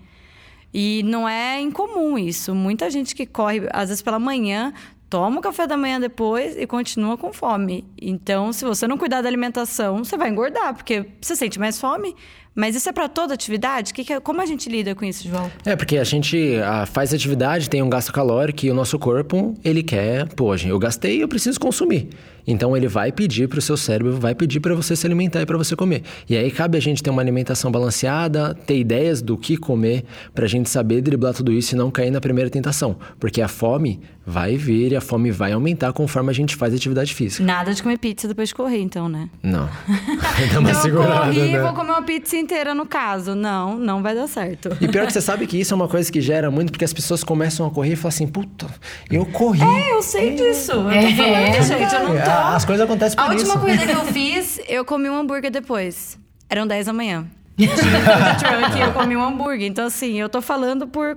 E 0.73 1.03
não 1.05 1.29
é 1.29 1.61
incomum 1.61 2.17
isso. 2.17 2.55
Muita 2.55 2.91
gente 2.91 3.15
que 3.15 3.27
corre, 3.27 3.69
às 3.73 3.91
vezes 3.91 4.03
pela 4.03 4.19
manhã, 4.19 4.73
toma 5.13 5.41
o 5.41 5.43
café 5.43 5.67
da 5.67 5.77
manhã 5.77 6.01
depois 6.01 6.57
e 6.57 6.67
continua 6.67 7.19
com 7.19 7.35
fome. 7.35 7.85
Então, 8.01 8.51
se 8.51 8.65
você 8.65 8.87
não 8.87 8.97
cuidar 8.97 9.21
da 9.21 9.29
alimentação, 9.29 10.03
você 10.03 10.17
vai 10.17 10.31
engordar, 10.31 10.73
porque 10.73 11.05
você 11.21 11.37
sente 11.37 11.59
mais 11.59 11.79
fome. 11.79 12.17
Mas 12.55 12.77
isso 12.77 12.89
é 12.89 12.93
para 12.93 13.09
toda 13.09 13.33
atividade? 13.35 13.95
Que 13.95 14.05
que 14.05 14.13
é- 14.13 14.21
como 14.21 14.41
a 14.41 14.47
gente 14.47 14.69
lida 14.69 14.95
com 14.95 15.05
isso, 15.05 15.27
João? 15.29 15.51
É, 15.65 15.75
porque 15.75 15.97
a 15.97 16.05
gente 16.05 16.57
ah, 16.65 16.85
faz 16.87 17.15
atividade, 17.15 17.71
tem 17.71 17.83
um 17.83 17.89
gasto 17.89 18.13
calórico 18.13 18.67
e 18.67 18.71
o 18.71 18.75
nosso 18.75 18.99
corpo, 18.99 19.55
ele 19.65 19.83
quer, 19.83 20.29
pô, 20.35 20.55
eu 20.57 20.79
gastei, 20.79 21.23
eu 21.23 21.29
preciso 21.29 21.59
consumir. 21.59 22.09
Então 22.45 22.77
ele 22.77 22.89
vai 22.89 23.13
pedir 23.13 23.49
pro 23.49 23.61
seu 23.63 23.77
cérebro, 23.77 24.17
vai 24.19 24.35
pedir 24.35 24.59
para 24.59 24.75
você 24.75 24.97
se 24.97 25.07
alimentar 25.07 25.41
e 25.43 25.47
para 25.47 25.57
você 25.57 25.77
comer. 25.77 26.03
E 26.29 26.37
aí 26.37 26.51
cabe 26.51 26.77
a 26.77 26.81
gente 26.81 27.01
ter 27.01 27.09
uma 27.09 27.23
alimentação 27.23 27.71
balanceada, 27.71 28.53
ter 28.53 28.77
ideias 28.79 29.23
do 29.23 29.39
que 29.39 29.57
comer, 29.57 30.05
pra 30.35 30.49
gente 30.49 30.69
saber 30.69 31.01
driblar 31.03 31.35
tudo 31.35 31.53
isso 31.53 31.75
e 31.75 31.79
não 31.79 31.89
cair 31.89 32.11
na 32.11 32.21
primeira 32.21 32.51
tentação. 32.51 32.97
Porque 33.21 33.41
a 33.41 33.47
fome 33.47 34.01
vai 34.27 34.57
vir 34.57 34.91
e 34.93 34.97
a 34.97 35.01
fome 35.01 35.31
vai 35.31 35.53
aumentar 35.53 35.93
conforme 35.93 36.31
a 36.31 36.33
gente 36.33 36.57
faz 36.57 36.75
atividade 36.75 37.15
física. 37.15 37.45
Nada 37.45 37.73
de 37.73 37.81
comer 37.81 37.99
pizza 37.99 38.27
depois 38.27 38.49
de 38.49 38.55
correr, 38.57 38.81
então, 38.81 39.09
né? 39.09 39.29
Não. 39.41 39.69
Dá 40.53 40.59
uma 40.59 40.69
Então, 40.69 40.69
eu 40.69 40.75
segurada, 40.75 41.27
corri 41.27 41.39
e 41.49 41.53
né? 41.53 41.61
vou 41.63 41.73
comer 41.75 41.91
uma 41.93 42.03
pizza 42.03 42.37
inteira 42.43 42.75
no 42.75 42.85
caso. 42.85 43.35
Não, 43.35 43.77
não 43.79 44.03
vai 44.03 44.15
dar 44.15 44.27
certo. 44.29 44.77
E 44.81 44.89
pior 44.89 45.07
que 45.07 45.13
você 45.13 45.21
sabe 45.21 45.47
que 45.47 45.59
isso 45.59 45.73
é 45.73 45.77
uma 45.77 45.89
coisa 45.89 46.11
que 46.13 46.21
gera 46.21 46.51
muito, 46.51 46.71
porque 46.73 46.85
as 46.85 46.93
pessoas 46.93 47.23
começam 47.25 47.67
a 47.67 47.71
correr 47.71 47.93
e 47.93 47.97
falam 47.97 48.09
assim, 48.09 48.27
puta, 48.27 48.67
eu 49.11 49.25
corri. 49.25 49.63
É, 49.63 49.93
eu 49.95 50.03
sei 50.03 50.35
disso. 50.35 50.73
Eu 50.73 50.83
tô 50.85 50.91
É. 50.91 51.15
falando, 51.15 51.63
gente, 51.63 51.95
eu 51.95 52.09
não 52.09 52.15
tô. 52.17 52.31
Ah, 52.31 52.57
As 52.57 52.65
coisas 52.65 52.85
acontecem 52.85 53.17
por 53.17 53.31
A 53.31 53.35
isso. 53.35 53.47
última 53.47 53.61
corrida 53.61 53.87
que 53.87 53.93
eu 53.93 54.05
fiz, 54.13 54.61
eu 54.69 54.85
comi 54.85 55.09
um 55.09 55.17
hambúrguer 55.17 55.51
depois. 55.51 56.19
Eram 56.51 56.67
10 56.67 56.87
da 56.87 56.93
manhã. 56.93 57.27
Truck, 57.59 58.81
eu 58.81 58.93
comi 58.93 59.17
um 59.17 59.23
hambúrguer. 59.23 59.67
Então, 59.69 59.87
assim, 59.87 60.19
eu 60.19 60.29
tô 60.29 60.41
falando 60.41 60.87
por 60.87 61.17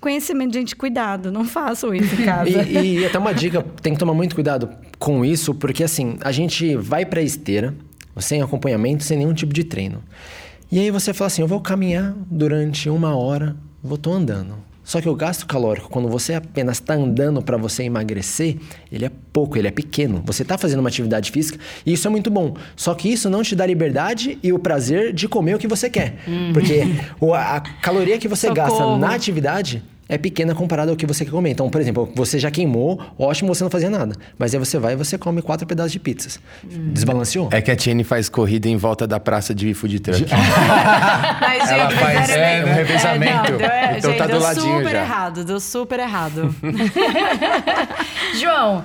conhecimento. 0.00 0.52
Gente, 0.54 0.76
cuidado, 0.76 1.32
não 1.32 1.44
façam 1.44 1.94
isso 1.94 2.14
em 2.20 2.24
casa. 2.24 2.48
E, 2.50 2.98
e 3.00 3.06
até 3.06 3.18
uma 3.18 3.32
dica, 3.32 3.64
tem 3.82 3.92
que 3.94 3.98
tomar 3.98 4.14
muito 4.14 4.34
cuidado 4.34 4.68
com 4.98 5.24
isso, 5.24 5.54
porque 5.54 5.82
assim, 5.82 6.16
a 6.22 6.30
gente 6.32 6.76
vai 6.76 7.04
pra 7.06 7.22
esteira, 7.22 7.74
sem 8.18 8.42
acompanhamento, 8.42 9.02
sem 9.04 9.16
nenhum 9.18 9.32
tipo 9.32 9.52
de 9.52 9.64
treino. 9.64 10.02
E 10.70 10.78
aí 10.78 10.90
você 10.90 11.12
fala 11.12 11.26
assim, 11.26 11.42
eu 11.42 11.48
vou 11.48 11.60
caminhar 11.60 12.14
durante 12.30 12.88
uma 12.88 13.16
hora, 13.16 13.56
vou 13.82 13.98
tô 13.98 14.12
andando. 14.12 14.54
Só 14.84 15.00
que 15.00 15.08
o 15.08 15.14
gasto 15.14 15.46
calórico, 15.46 15.88
quando 15.88 16.08
você 16.08 16.34
apenas 16.34 16.78
está 16.78 16.94
andando 16.94 17.40
para 17.42 17.56
você 17.56 17.84
emagrecer, 17.84 18.56
ele 18.90 19.04
é 19.04 19.10
pouco, 19.32 19.56
ele 19.56 19.68
é 19.68 19.70
pequeno. 19.70 20.20
Você 20.26 20.42
está 20.42 20.58
fazendo 20.58 20.80
uma 20.80 20.88
atividade 20.88 21.30
física 21.30 21.58
e 21.86 21.92
isso 21.92 22.08
é 22.08 22.10
muito 22.10 22.28
bom. 22.30 22.56
Só 22.74 22.94
que 22.94 23.08
isso 23.12 23.30
não 23.30 23.42
te 23.42 23.54
dá 23.54 23.64
liberdade 23.66 24.38
e 24.42 24.52
o 24.52 24.58
prazer 24.58 25.12
de 25.12 25.28
comer 25.28 25.54
o 25.54 25.58
que 25.58 25.68
você 25.68 25.88
quer. 25.88 26.16
Porque 26.52 26.82
o- 27.20 27.34
a, 27.34 27.60
caloria 27.60 28.18
que 28.18 28.26
você 28.26 28.48
gasta 28.52 28.78
Socorro. 28.78 28.98
na 28.98 29.14
atividade 29.14 29.82
é 30.10 30.18
pequena 30.18 30.54
comparada 30.54 30.90
ao 30.90 30.96
que 30.96 31.06
você 31.06 31.24
quer 31.24 31.30
comer. 31.30 31.50
Então, 31.50 31.70
por 31.70 31.80
exemplo, 31.80 32.10
você 32.14 32.38
já 32.38 32.50
queimou, 32.50 33.00
ótimo, 33.18 33.54
você 33.54 33.62
não 33.64 33.70
fazia 33.70 33.88
nada. 33.88 34.14
Mas 34.36 34.52
aí 34.52 34.58
você 34.58 34.78
vai 34.78 34.92
e 34.94 34.96
você 34.96 35.16
come 35.16 35.40
quatro 35.40 35.66
pedaços 35.66 35.92
de 35.92 36.00
pizzas. 36.00 36.40
Desbalanceou? 36.64 37.48
É 37.52 37.60
que 37.62 37.70
a 37.70 37.76
Tiene 37.76 38.02
faz 38.02 38.28
corrida 38.28 38.68
em 38.68 38.76
volta 38.76 39.06
da 39.06 39.20
praça 39.20 39.54
de 39.54 39.72
food 39.72 40.00
truck. 40.00 40.26
Mas, 41.40 41.68
gente, 41.68 41.72
Ela 41.72 41.90
faz, 41.92 42.28
é, 42.30 42.64
um 42.64 42.72
revezamento. 42.74 43.52
não, 43.52 43.58
deu- 43.58 43.66
é, 43.70 43.98
Então 43.98 44.10
gente, 44.10 44.18
tá 44.18 44.26
do 44.26 44.32
deu 44.32 44.40
ladinho 44.40 44.78
super 44.78 44.90
já. 44.90 45.00
errado, 45.02 45.44
deu 45.44 45.60
super 45.60 46.00
errado. 46.00 46.54
João, 48.40 48.84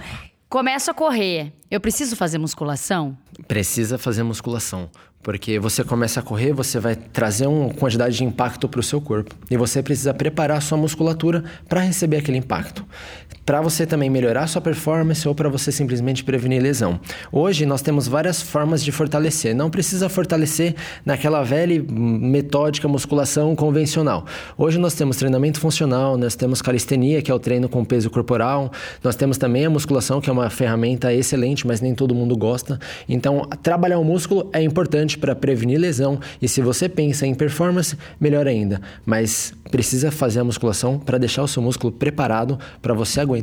começo 0.49 0.91
a 0.91 0.93
correr. 0.93 1.51
Eu 1.69 1.79
preciso 1.79 2.15
fazer 2.15 2.37
musculação? 2.37 3.17
Precisa 3.47 3.97
fazer 3.97 4.23
musculação. 4.23 4.89
Porque 5.25 5.57
você 5.57 5.83
começa 5.83 6.19
a 6.19 6.23
correr, 6.23 6.53
você 6.53 6.79
vai 6.79 6.95
trazer 6.95 7.47
uma 7.47 7.73
quantidade 7.73 8.15
de 8.15 8.23
impacto 8.23 8.69
para 8.69 8.79
o 8.79 8.83
seu 8.83 9.01
corpo. 9.01 9.33
E 9.49 9.57
você 9.57 9.81
precisa 9.81 10.13
preparar 10.13 10.59
a 10.59 10.61
sua 10.61 10.77
musculatura 10.77 11.43
para 11.67 11.81
receber 11.81 12.17
aquele 12.17 12.37
impacto. 12.37 12.85
Para 13.45 13.61
você 13.61 13.85
também 13.85 14.09
melhorar 14.09 14.47
sua 14.47 14.59
performance 14.59 15.27
ou 15.27 15.35
para 15.35 15.47
você 15.47 15.71
simplesmente 15.71 16.23
prevenir 16.23 16.59
lesão. 16.59 16.99
Hoje 17.31 17.63
nós 17.63 17.79
temos 17.79 18.07
várias 18.07 18.41
formas 18.41 18.83
de 18.83 18.91
fortalecer. 18.91 19.53
Não 19.53 19.69
precisa 19.69 20.09
fortalecer 20.09 20.73
naquela 21.05 21.43
velha 21.43 21.85
metódica 21.87 22.87
musculação 22.87 23.55
convencional. 23.55 24.25
Hoje 24.57 24.79
nós 24.79 24.95
temos 24.95 25.17
treinamento 25.17 25.59
funcional, 25.59 26.17
nós 26.17 26.35
temos 26.35 26.59
calistenia, 26.59 27.21
que 27.21 27.29
é 27.29 27.33
o 27.35 27.37
treino 27.37 27.69
com 27.69 27.85
peso 27.85 28.09
corporal. 28.09 28.71
Nós 29.03 29.15
temos 29.15 29.37
também 29.37 29.63
a 29.63 29.69
musculação, 29.69 30.19
que 30.19 30.27
é 30.27 30.33
uma 30.33 30.49
ferramenta 30.49 31.13
excelente, 31.13 31.67
mas 31.67 31.79
nem 31.79 31.93
todo 31.93 32.15
mundo 32.15 32.35
gosta. 32.35 32.79
Então, 33.07 33.47
trabalhar 33.61 33.99
o 33.99 34.03
músculo 34.03 34.49
é 34.53 34.63
importante 34.63 35.19
para 35.19 35.35
prevenir 35.35 35.79
lesão 35.79 36.19
e 36.41 36.47
se 36.47 36.61
você 36.61 36.89
pensa 36.89 37.27
em 37.27 37.35
performance, 37.35 37.95
melhor 38.19 38.47
ainda. 38.47 38.81
Mas 39.05 39.53
precisa 39.69 40.09
fazer 40.09 40.39
a 40.39 40.43
musculação 40.43 40.97
para 40.97 41.19
deixar 41.19 41.43
o 41.43 41.47
seu 41.47 41.61
músculo 41.61 41.91
preparado 41.91 42.57
para 42.81 42.93
você 42.95 43.19
aguentar 43.19 43.34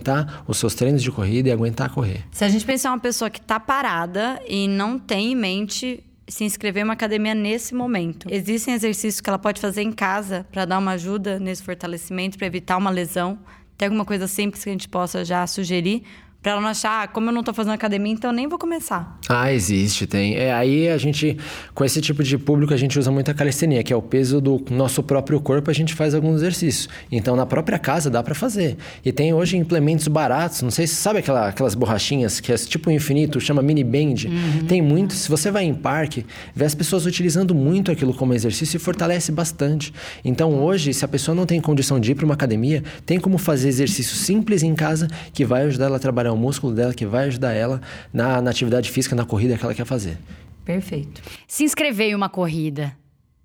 os 0.46 0.56
seus 0.56 0.74
treinos 0.74 1.02
de 1.02 1.10
corrida 1.10 1.48
e 1.48 1.52
aguentar 1.52 1.90
correr. 1.90 2.24
Se 2.30 2.44
a 2.44 2.48
gente 2.48 2.64
pensar 2.64 2.90
uma 2.90 3.00
pessoa 3.00 3.28
que 3.28 3.40
tá 3.40 3.58
parada 3.58 4.40
e 4.48 4.68
não 4.68 4.98
tem 4.98 5.32
em 5.32 5.36
mente 5.36 6.04
se 6.28 6.44
inscrever 6.44 6.82
em 6.82 6.84
uma 6.84 6.94
academia 6.94 7.34
nesse 7.34 7.74
momento, 7.74 8.28
existem 8.30 8.74
exercícios 8.74 9.20
que 9.20 9.28
ela 9.28 9.38
pode 9.38 9.60
fazer 9.60 9.82
em 9.82 9.92
casa 9.92 10.46
para 10.50 10.64
dar 10.64 10.78
uma 10.78 10.92
ajuda 10.92 11.38
nesse 11.38 11.62
fortalecimento, 11.62 12.38
para 12.38 12.46
evitar 12.46 12.76
uma 12.76 12.90
lesão? 12.90 13.38
Tem 13.76 13.86
alguma 13.86 14.04
coisa 14.04 14.26
simples 14.26 14.62
que 14.62 14.70
a 14.70 14.72
gente 14.72 14.88
possa 14.88 15.24
já 15.24 15.46
sugerir? 15.46 16.04
Pra 16.42 16.52
ela 16.52 16.60
não 16.60 16.68
achar, 16.68 17.04
ah, 17.04 17.06
como 17.06 17.28
eu 17.28 17.32
não 17.32 17.44
tô 17.44 17.54
fazendo 17.54 17.72
academia, 17.72 18.12
então 18.12 18.30
eu 18.30 18.34
nem 18.34 18.48
vou 18.48 18.58
começar. 18.58 19.16
Ah, 19.28 19.52
existe, 19.52 20.08
tem. 20.08 20.34
É, 20.34 20.52
aí 20.52 20.88
a 20.88 20.98
gente, 20.98 21.36
com 21.72 21.84
esse 21.84 22.00
tipo 22.00 22.20
de 22.24 22.36
público, 22.36 22.74
a 22.74 22.76
gente 22.76 22.98
usa 22.98 23.12
muito 23.12 23.30
a 23.30 23.34
calistenia, 23.34 23.80
que 23.84 23.92
é 23.92 23.96
o 23.96 24.02
peso 24.02 24.40
do 24.40 24.60
nosso 24.68 25.04
próprio 25.04 25.40
corpo, 25.40 25.70
a 25.70 25.72
gente 25.72 25.94
faz 25.94 26.16
alguns 26.16 26.36
exercícios. 26.38 26.88
Então, 27.12 27.36
na 27.36 27.46
própria 27.46 27.78
casa 27.78 28.10
dá 28.10 28.24
para 28.24 28.34
fazer. 28.34 28.76
E 29.04 29.12
tem 29.12 29.32
hoje 29.32 29.56
implementos 29.56 30.08
baratos, 30.08 30.62
não 30.62 30.70
sei 30.72 30.84
se 30.88 30.96
sabe 30.96 31.20
aquela, 31.20 31.46
aquelas 31.46 31.76
borrachinhas 31.76 32.40
que 32.40 32.52
é 32.52 32.56
tipo 32.56 32.90
infinito, 32.90 33.40
chama 33.40 33.62
mini 33.62 33.84
band. 33.84 34.28
Tem 34.66 34.82
muitos. 34.82 35.18
Se 35.18 35.28
você 35.28 35.48
vai 35.48 35.62
em 35.62 35.74
parque, 35.74 36.26
vê 36.52 36.64
as 36.64 36.74
pessoas 36.74 37.06
utilizando 37.06 37.54
muito 37.54 37.92
aquilo 37.92 38.12
como 38.12 38.34
exercício 38.34 38.78
e 38.78 38.80
fortalece 38.80 39.30
bastante. 39.30 39.94
Então, 40.24 40.60
hoje, 40.60 40.92
se 40.92 41.04
a 41.04 41.08
pessoa 41.08 41.36
não 41.36 41.46
tem 41.46 41.60
condição 41.60 42.00
de 42.00 42.10
ir 42.10 42.14
para 42.16 42.24
uma 42.24 42.34
academia, 42.34 42.82
tem 43.06 43.20
como 43.20 43.38
fazer 43.38 43.68
exercício 43.68 44.16
simples 44.16 44.64
em 44.64 44.74
casa 44.74 45.06
que 45.32 45.44
vai 45.44 45.62
ajudar 45.62 45.86
ela 45.86 45.98
a 45.98 46.00
trabalhar 46.00 46.31
o 46.32 46.36
músculo 46.36 46.74
dela, 46.74 46.94
que 46.94 47.06
vai 47.06 47.26
ajudar 47.26 47.52
ela 47.52 47.80
na, 48.12 48.40
na 48.40 48.50
atividade 48.50 48.90
física, 48.90 49.14
na 49.14 49.24
corrida 49.24 49.56
que 49.56 49.64
ela 49.64 49.74
quer 49.74 49.86
fazer. 49.86 50.18
Perfeito. 50.64 51.20
Se 51.46 51.64
inscrever 51.64 52.10
em 52.10 52.14
uma 52.14 52.28
corrida, 52.28 52.96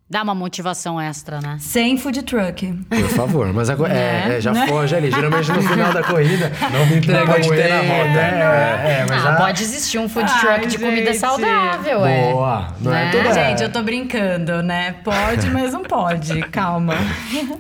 dá 0.10 0.24
uma 0.24 0.34
motivação 0.36 1.00
extra, 1.00 1.40
né? 1.42 1.58
Sem 1.60 1.98
food 1.98 2.22
truck. 2.24 2.74
Por 2.90 3.10
favor, 3.10 3.54
mas 3.54 3.70
agora. 3.70 3.94
Né? 3.94 4.34
É, 4.34 4.38
é, 4.38 4.42
já 4.42 4.54
foge 4.68 4.96
ali. 4.96 5.12
Geralmente 5.12 5.52
no 5.52 5.62
final 5.62 5.94
da 5.94 6.04
corrida. 6.04 6.52
Não 6.72 6.86
me 6.86 6.98
entrega 6.98 7.26
Pode 7.26 7.50
ter, 7.50 7.70
na 7.70 7.82
roda. 7.82 8.20
É, 8.20 9.00
é, 9.02 9.06
mas 9.10 9.26
ah, 9.26 9.32
já- 9.32 9.36
pode 9.36 9.64
existir 9.64 9.98
um 10.00 10.08
food 10.10 10.32
truck 10.40 10.48
Ai, 10.62 10.66
de 10.68 10.78
comida 10.78 11.08
gente. 11.12 11.18
saudável, 11.20 12.06
é. 12.06 12.32
Boa. 12.32 12.68
Não 12.82 12.94
é 12.94 13.06
Né? 13.06 13.12
toda. 13.12 13.34
Gente, 13.34 13.64
eu 13.64 13.72
tô 13.72 13.82
brincando, 13.84 14.64
né? 14.64 14.94
Pode, 15.04 15.50
mas 15.50 15.74
não 15.74 15.84
pode. 15.84 16.40
Calma. 16.52 16.94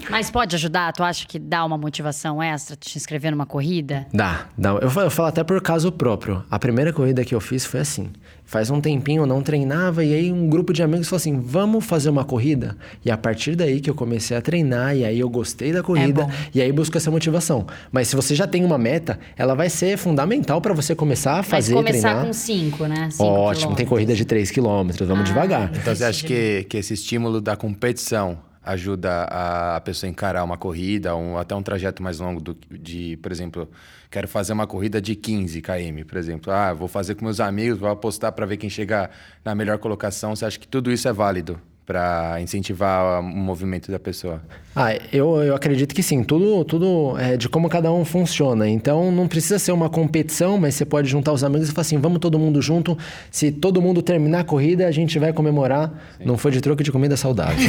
Mas 0.10 0.30
pode 0.32 0.56
ajudar? 0.56 0.92
Tu 0.94 1.04
acha 1.04 1.26
que 1.28 1.38
dá 1.40 1.64
uma 1.66 1.78
motivação 1.78 2.42
extra 2.42 2.76
te 2.76 2.98
inscrever 2.98 3.32
numa 3.32 3.46
corrida? 3.46 4.08
Dá, 4.14 4.46
dá. 4.58 4.70
Eu 4.82 4.90
falo, 4.90 5.06
eu 5.08 5.12
falo 5.12 5.28
até 5.30 5.44
por 5.44 5.62
caso 5.62 5.92
próprio. 5.92 6.44
A 6.50 6.58
primeira 6.58 6.94
corrida 6.94 7.24
que 7.26 7.36
eu 7.36 7.40
fiz 7.42 7.66
foi 7.66 7.82
assim. 7.82 8.12
Faz 8.48 8.70
um 8.72 8.80
tempinho 8.80 9.24
eu 9.24 9.26
não 9.26 9.42
treinava 9.42 10.06
e 10.06 10.14
aí 10.14 10.32
um 10.32 10.48
grupo 10.48 10.72
de 10.72 10.82
amigos 10.82 11.10
falou 11.10 11.18
assim: 11.18 11.38
vamos 11.38 11.84
fazer 11.86 12.10
uma 12.10 12.24
corrida? 12.24 12.78
E 13.04 13.12
a 13.12 13.18
partir 13.18 13.58
daí 13.58 13.82
que 13.82 13.90
eu 13.90 13.94
comecei 13.94 14.38
a 14.38 14.42
treinar 14.42 14.96
e 14.96 15.04
aí 15.04 15.20
eu 15.20 15.30
gostei 15.30 15.74
da 15.74 15.84
corrida 15.84 16.24
bom. 16.24 16.32
e 16.56 16.62
aí 16.62 16.72
busco 16.72 16.96
essa 16.96 17.12
motivação. 17.12 17.68
Mas 17.92 18.08
se 18.08 18.16
você 18.16 18.34
já 18.34 18.48
tem 18.48 18.64
uma 18.64 18.78
meta, 18.78 19.20
ela 19.36 19.54
vai 19.54 19.70
ser 19.70 19.98
fundamental 19.98 20.62
para 20.62 20.74
você 20.74 20.96
começar 20.96 21.34
a 21.34 21.38
Mas 21.38 21.48
fazer 21.48 21.74
começar 21.74 22.00
treinar. 22.00 22.26
com 22.26 22.32
cinco, 22.32 22.86
né? 22.86 23.10
Cinco 23.12 23.24
Ótimo, 23.26 23.76
tem 23.76 23.86
quilômetros. 23.86 23.90
corrida 23.90 24.16
de 24.16 24.24
3 24.24 24.50
km, 24.52 25.06
vamos 25.06 25.26
devagar. 25.26 25.70
Então 25.76 25.94
você 25.94 26.06
acha 26.06 26.26
que, 26.26 26.66
que 26.70 26.78
esse 26.78 26.94
estímulo 26.94 27.42
da 27.42 27.58
competição 27.58 28.38
ajuda 28.68 29.24
a, 29.24 29.82
pessoa 29.82 30.08
a 30.08 30.12
encarar 30.12 30.44
uma 30.44 30.58
corrida, 30.58 31.16
um, 31.16 31.38
até 31.38 31.56
um 31.56 31.64
trajeto 31.64 32.04
mais 32.04 32.20
longo 32.20 32.42
do, 32.42 32.58
de, 32.70 33.18
por 33.18 33.32
exemplo, 33.32 33.70
quero 34.12 34.28
fazer 34.28 34.54
uma 34.54 34.68
corrida 34.68 35.02
de 35.02 35.16
15 35.16 35.62
km, 35.62 36.06
por 36.08 36.18
exemplo. 36.18 36.52
Ah, 36.52 36.74
vou 36.74 36.88
fazer 36.88 37.16
com 37.16 37.26
meus 37.26 37.40
amigos, 37.40 37.80
vou 37.80 37.90
apostar 37.90 38.32
para 38.32 38.46
ver 38.46 38.58
quem 38.58 38.70
chega 38.70 39.10
na 39.44 39.56
melhor 39.56 39.78
colocação. 39.78 40.36
Você 40.36 40.46
acha 40.46 40.60
que 40.60 40.68
tudo 40.68 40.92
isso 40.92 41.08
é 41.08 41.14
válido 41.14 41.60
para 41.88 42.42
incentivar 42.42 43.22
o 43.22 43.24
movimento 43.24 43.90
da 43.90 43.98
pessoa? 43.98 44.42
Ah, 44.76 44.94
eu, 45.14 45.42
eu 45.42 45.56
acredito 45.56 45.96
que 45.96 46.04
sim. 46.04 46.22
Tudo, 46.22 46.66
tudo 46.66 47.18
é 47.18 47.38
de 47.38 47.48
como 47.48 47.70
cada 47.70 47.90
um 47.94 48.04
funciona. 48.04 48.68
Então 48.68 49.10
não 49.10 49.26
precisa 49.26 49.58
ser 49.58 49.72
uma 49.72 49.90
competição, 49.90 50.58
mas 50.58 50.76
você 50.76 50.84
pode 50.84 51.08
juntar 51.08 51.32
os 51.32 51.46
amigos 51.46 51.70
e 51.70 51.72
falar 51.72 51.84
assim: 51.84 51.98
vamos 51.98 52.20
todo 52.20 52.38
mundo 52.38 52.62
junto. 52.62 52.98
Se 53.32 53.54
todo 53.54 53.82
mundo 53.82 54.02
terminar 54.02 54.42
a 54.42 54.44
corrida, 54.44 54.86
a 54.86 54.92
gente 54.92 55.18
vai 55.18 55.32
comemorar. 55.32 55.90
Não 56.20 56.38
foi 56.38 56.52
de 56.52 56.60
troco 56.60 56.84
de 56.84 56.92
comida 56.92 57.16
saudável. 57.16 57.56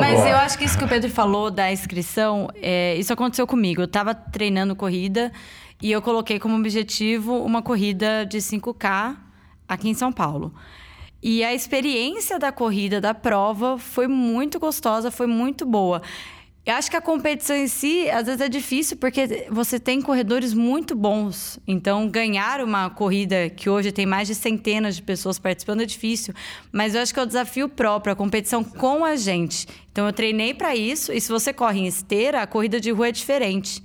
Mas 0.00 0.20
eu 0.24 0.36
acho 0.36 0.56
que 0.56 0.64
isso 0.64 0.78
que 0.78 0.84
o 0.84 0.88
Pedro 0.88 1.10
falou 1.10 1.50
da 1.50 1.72
inscrição, 1.72 2.48
é, 2.62 2.94
isso 2.94 3.12
aconteceu 3.12 3.48
comigo. 3.48 3.82
Eu 3.82 3.88
tava 3.88 4.14
treinando 4.14 4.76
corrida 4.76 5.32
e 5.82 5.90
eu 5.90 6.00
coloquei 6.00 6.38
como 6.38 6.56
objetivo 6.56 7.34
uma 7.42 7.62
corrida 7.62 8.24
de 8.24 8.38
5K 8.38 9.16
aqui 9.68 9.88
em 9.88 9.94
São 9.94 10.12
Paulo. 10.12 10.54
E 11.22 11.44
a 11.44 11.54
experiência 11.54 12.38
da 12.38 12.50
corrida, 12.50 13.00
da 13.00 13.14
prova, 13.14 13.78
foi 13.78 14.08
muito 14.08 14.58
gostosa, 14.58 15.10
foi 15.10 15.28
muito 15.28 15.64
boa. 15.64 16.02
Eu 16.64 16.74
acho 16.74 16.88
que 16.88 16.96
a 16.96 17.00
competição 17.00 17.56
em 17.56 17.66
si, 17.66 18.08
às 18.08 18.26
vezes 18.26 18.40
é 18.40 18.48
difícil, 18.48 18.96
porque 18.96 19.48
você 19.50 19.80
tem 19.80 20.00
corredores 20.00 20.54
muito 20.54 20.94
bons. 20.94 21.58
Então, 21.66 22.08
ganhar 22.08 22.60
uma 22.60 22.88
corrida 22.88 23.50
que 23.50 23.68
hoje 23.68 23.90
tem 23.90 24.06
mais 24.06 24.28
de 24.28 24.34
centenas 24.36 24.94
de 24.94 25.02
pessoas 25.02 25.40
participando 25.40 25.82
é 25.82 25.86
difícil. 25.86 26.32
Mas 26.70 26.94
eu 26.94 27.02
acho 27.02 27.12
que 27.12 27.18
é 27.18 27.22
o 27.22 27.26
desafio 27.26 27.68
próprio, 27.68 28.12
a 28.12 28.16
competição 28.16 28.62
com 28.62 29.04
a 29.04 29.16
gente. 29.16 29.66
Então, 29.90 30.06
eu 30.06 30.12
treinei 30.12 30.54
para 30.54 30.74
isso. 30.76 31.12
E 31.12 31.20
se 31.20 31.32
você 31.32 31.52
corre 31.52 31.80
em 31.80 31.86
esteira, 31.88 32.42
a 32.42 32.46
corrida 32.46 32.80
de 32.80 32.92
rua 32.92 33.08
é 33.08 33.12
diferente. 33.12 33.82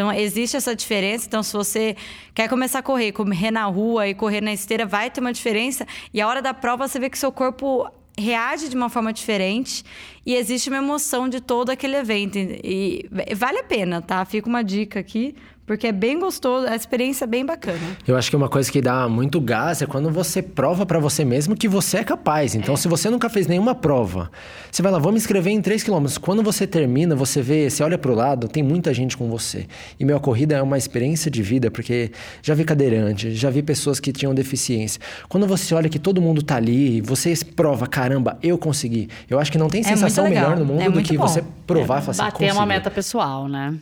Então, 0.00 0.10
existe 0.10 0.56
essa 0.56 0.74
diferença. 0.74 1.26
Então, 1.26 1.42
se 1.42 1.52
você 1.52 1.94
quer 2.34 2.48
começar 2.48 2.78
a 2.78 2.82
correr, 2.82 3.12
correr 3.12 3.50
na 3.50 3.66
rua 3.66 4.08
e 4.08 4.14
correr 4.14 4.40
na 4.40 4.50
esteira, 4.50 4.86
vai 4.86 5.10
ter 5.10 5.20
uma 5.20 5.30
diferença. 5.30 5.86
E 6.14 6.22
a 6.22 6.26
hora 6.26 6.40
da 6.40 6.54
prova, 6.54 6.88
você 6.88 6.98
vê 6.98 7.10
que 7.10 7.18
seu 7.18 7.30
corpo 7.30 7.86
reage 8.18 8.70
de 8.70 8.74
uma 8.74 8.88
forma 8.88 9.12
diferente 9.12 9.84
e 10.24 10.34
existe 10.34 10.70
uma 10.70 10.78
emoção 10.78 11.28
de 11.28 11.38
todo 11.38 11.68
aquele 11.68 11.96
evento. 11.96 12.38
E 12.38 13.10
vale 13.36 13.58
a 13.58 13.62
pena, 13.62 14.00
tá? 14.00 14.24
Fica 14.24 14.48
uma 14.48 14.64
dica 14.64 14.98
aqui, 14.98 15.34
porque 15.70 15.86
é 15.86 15.92
bem 15.92 16.18
gostoso, 16.18 16.66
a 16.66 16.74
experiência 16.74 17.22
é 17.22 17.26
bem 17.28 17.46
bacana. 17.46 17.78
Eu 18.04 18.16
acho 18.16 18.28
que 18.28 18.34
uma 18.34 18.48
coisa 18.48 18.68
que 18.72 18.82
dá 18.82 19.08
muito 19.08 19.40
gás 19.40 19.80
é 19.80 19.86
quando 19.86 20.10
você 20.10 20.42
prova 20.42 20.84
pra 20.84 20.98
você 20.98 21.24
mesmo 21.24 21.54
que 21.54 21.68
você 21.68 21.98
é 21.98 22.02
capaz. 22.02 22.56
Então, 22.56 22.76
se 22.76 22.88
você 22.88 23.08
nunca 23.08 23.28
fez 23.30 23.46
nenhuma 23.46 23.72
prova, 23.72 24.32
você 24.68 24.82
vai 24.82 24.90
lá, 24.90 24.98
vou 24.98 25.12
me 25.12 25.18
inscrever 25.18 25.52
em 25.52 25.62
3 25.62 25.84
km. 25.84 26.06
Quando 26.20 26.42
você 26.42 26.66
termina, 26.66 27.14
você 27.14 27.40
vê, 27.40 27.70
você 27.70 27.84
olha 27.84 27.96
pro 27.96 28.16
lado, 28.16 28.48
tem 28.48 28.64
muita 28.64 28.92
gente 28.92 29.16
com 29.16 29.30
você. 29.30 29.68
E 30.00 30.04
minha 30.04 30.18
corrida 30.18 30.56
é 30.56 30.60
uma 30.62 30.76
experiência 30.76 31.30
de 31.30 31.40
vida, 31.40 31.70
porque 31.70 32.10
já 32.42 32.52
vi 32.52 32.64
cadeirante, 32.64 33.32
já 33.32 33.48
vi 33.48 33.62
pessoas 33.62 34.00
que 34.00 34.10
tinham 34.12 34.34
deficiência. 34.34 35.00
Quando 35.28 35.46
você 35.46 35.72
olha 35.72 35.88
que 35.88 36.00
todo 36.00 36.20
mundo 36.20 36.42
tá 36.42 36.56
ali, 36.56 37.00
você 37.00 37.32
prova, 37.54 37.86
caramba, 37.86 38.36
eu 38.42 38.58
consegui. 38.58 39.08
Eu 39.28 39.38
acho 39.38 39.52
que 39.52 39.58
não 39.58 39.68
tem 39.68 39.82
É 39.82 39.84
sensação 39.84 40.24
melhor 40.24 40.56
no 40.58 40.64
mundo 40.64 40.82
É 40.82 40.90
do 40.90 41.00
que 41.00 41.16
bom. 41.16 41.28
você 41.28 41.44
provar 41.64 41.98
e 41.98 42.06
falar 42.06 42.10
assim, 42.10 42.22
Bater 42.22 42.44
uma 42.46 42.54
"Consegui". 42.54 42.66
meta 42.66 42.90
pessoal, 42.90 43.46
né? 43.46 43.76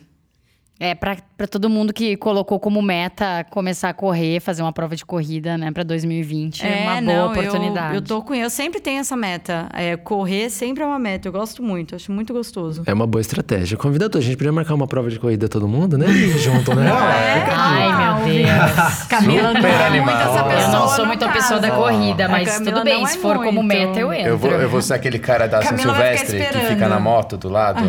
É, 0.81 0.95
pra, 0.95 1.17
Pra 1.39 1.47
todo 1.47 1.71
mundo 1.71 1.93
que 1.93 2.17
colocou 2.17 2.59
como 2.59 2.83
meta 2.83 3.47
começar 3.49 3.91
a 3.91 3.95
correr, 3.95 4.41
fazer 4.41 4.61
uma 4.61 4.73
prova 4.73 4.97
de 4.97 5.07
corrida, 5.07 5.57
né, 5.57 5.71
pra 5.71 5.85
2020. 5.85 6.67
É, 6.67 6.81
uma 6.83 6.91
boa 6.91 7.01
não, 7.01 7.13
eu- 7.13 7.31
oportunidade. 7.31 7.95
Eu, 7.95 8.03
tô 8.03 8.21
com 8.23 8.35
eu 8.35 8.51
sempre 8.51 8.81
tenho 8.81 8.99
essa 8.99 9.17
meta. 9.17 9.69
É, 9.73 9.97
correr 9.97 10.51
sempre 10.51 10.83
é 10.83 10.87
uma 10.87 10.99
meta. 10.99 11.29
Eu 11.29 11.33
gosto 11.33 11.63
muito, 11.63 11.95
acho 11.95 12.11
muito 12.11 12.33
gostoso. 12.33 12.83
É 12.87 12.93
uma 12.93 13.07
boa 13.07 13.21
estratégia. 13.21 13.77
Convida 13.79 14.11
todos. 14.11 14.27
A 14.27 14.29
gente 14.29 14.37
podia 14.37 14.51
marcar 14.51 14.75
uma 14.75 14.89
prova 14.89 15.09
de 15.09 15.17
corrida 15.21 15.49
todo 15.49 15.69
mundo, 15.69 15.97
né? 15.97 16.07
E 16.11 16.31
junto, 16.43 16.75
né? 16.75 16.91
Ai, 16.91 18.17
meu 18.17 18.25
Deus. 18.45 19.03
Camila 19.09 19.53
não 19.53 19.61
Super 19.63 19.71
é 19.71 19.91
muito 20.01 20.11
essa 20.11 20.43
pessoa. 20.43 20.61
Eu 20.61 20.73
não 20.73 20.89
sou 20.89 21.07
muito 21.07 21.25
a 21.25 21.29
pessoa 21.29 21.61
da 21.61 21.71
corrida, 21.71 22.29
mas 22.29 22.59
tudo 22.59 22.83
bem. 22.83 23.05
é 23.05 23.07
Se 23.07 23.19
for 23.19 23.37
como 23.37 23.63
muito. 23.63 23.69
meta, 23.69 24.01
eu 24.01 24.13
entro. 24.13 24.27
Eu 24.31 24.39
vou, 24.39 24.51
eu 24.51 24.69
vou 24.69 24.83
ser 24.83 24.95
aquele 24.95 25.21
cara 25.21 25.47
da 25.47 25.63
São 25.63 25.79
Silvestre 25.79 26.37
que 26.47 26.59
fica 26.67 26.89
na 26.89 26.99
moto 26.99 27.37
do 27.37 27.49
lado, 27.49 27.81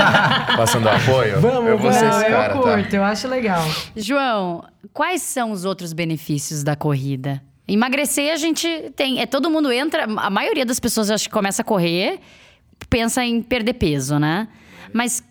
passando 0.56 0.88
apoio. 0.88 1.38
Vamos, 1.42 1.68
eu 1.68 1.76
vou 1.76 1.92
ser 1.92 2.06
Não, 2.06 2.20
esse 2.22 2.30
cara, 2.30 2.54
eu 2.54 2.62
tá? 2.62 2.85
Eu 2.94 3.02
acho 3.02 3.26
legal. 3.28 3.62
João, 3.96 4.64
quais 4.92 5.22
são 5.22 5.50
os 5.50 5.64
outros 5.64 5.92
benefícios 5.92 6.62
da 6.62 6.76
corrida? 6.76 7.42
Emagrecer, 7.68 8.32
a 8.32 8.36
gente 8.36 8.92
tem. 8.94 9.20
É, 9.20 9.26
todo 9.26 9.50
mundo 9.50 9.72
entra. 9.72 10.04
A 10.04 10.30
maioria 10.30 10.64
das 10.64 10.78
pessoas 10.78 11.10
acho 11.10 11.24
que 11.24 11.32
começa 11.32 11.62
a 11.62 11.64
correr, 11.64 12.20
pensa 12.88 13.24
em 13.24 13.42
perder 13.42 13.74
peso, 13.74 14.18
né? 14.18 14.46
Mas 14.92 15.22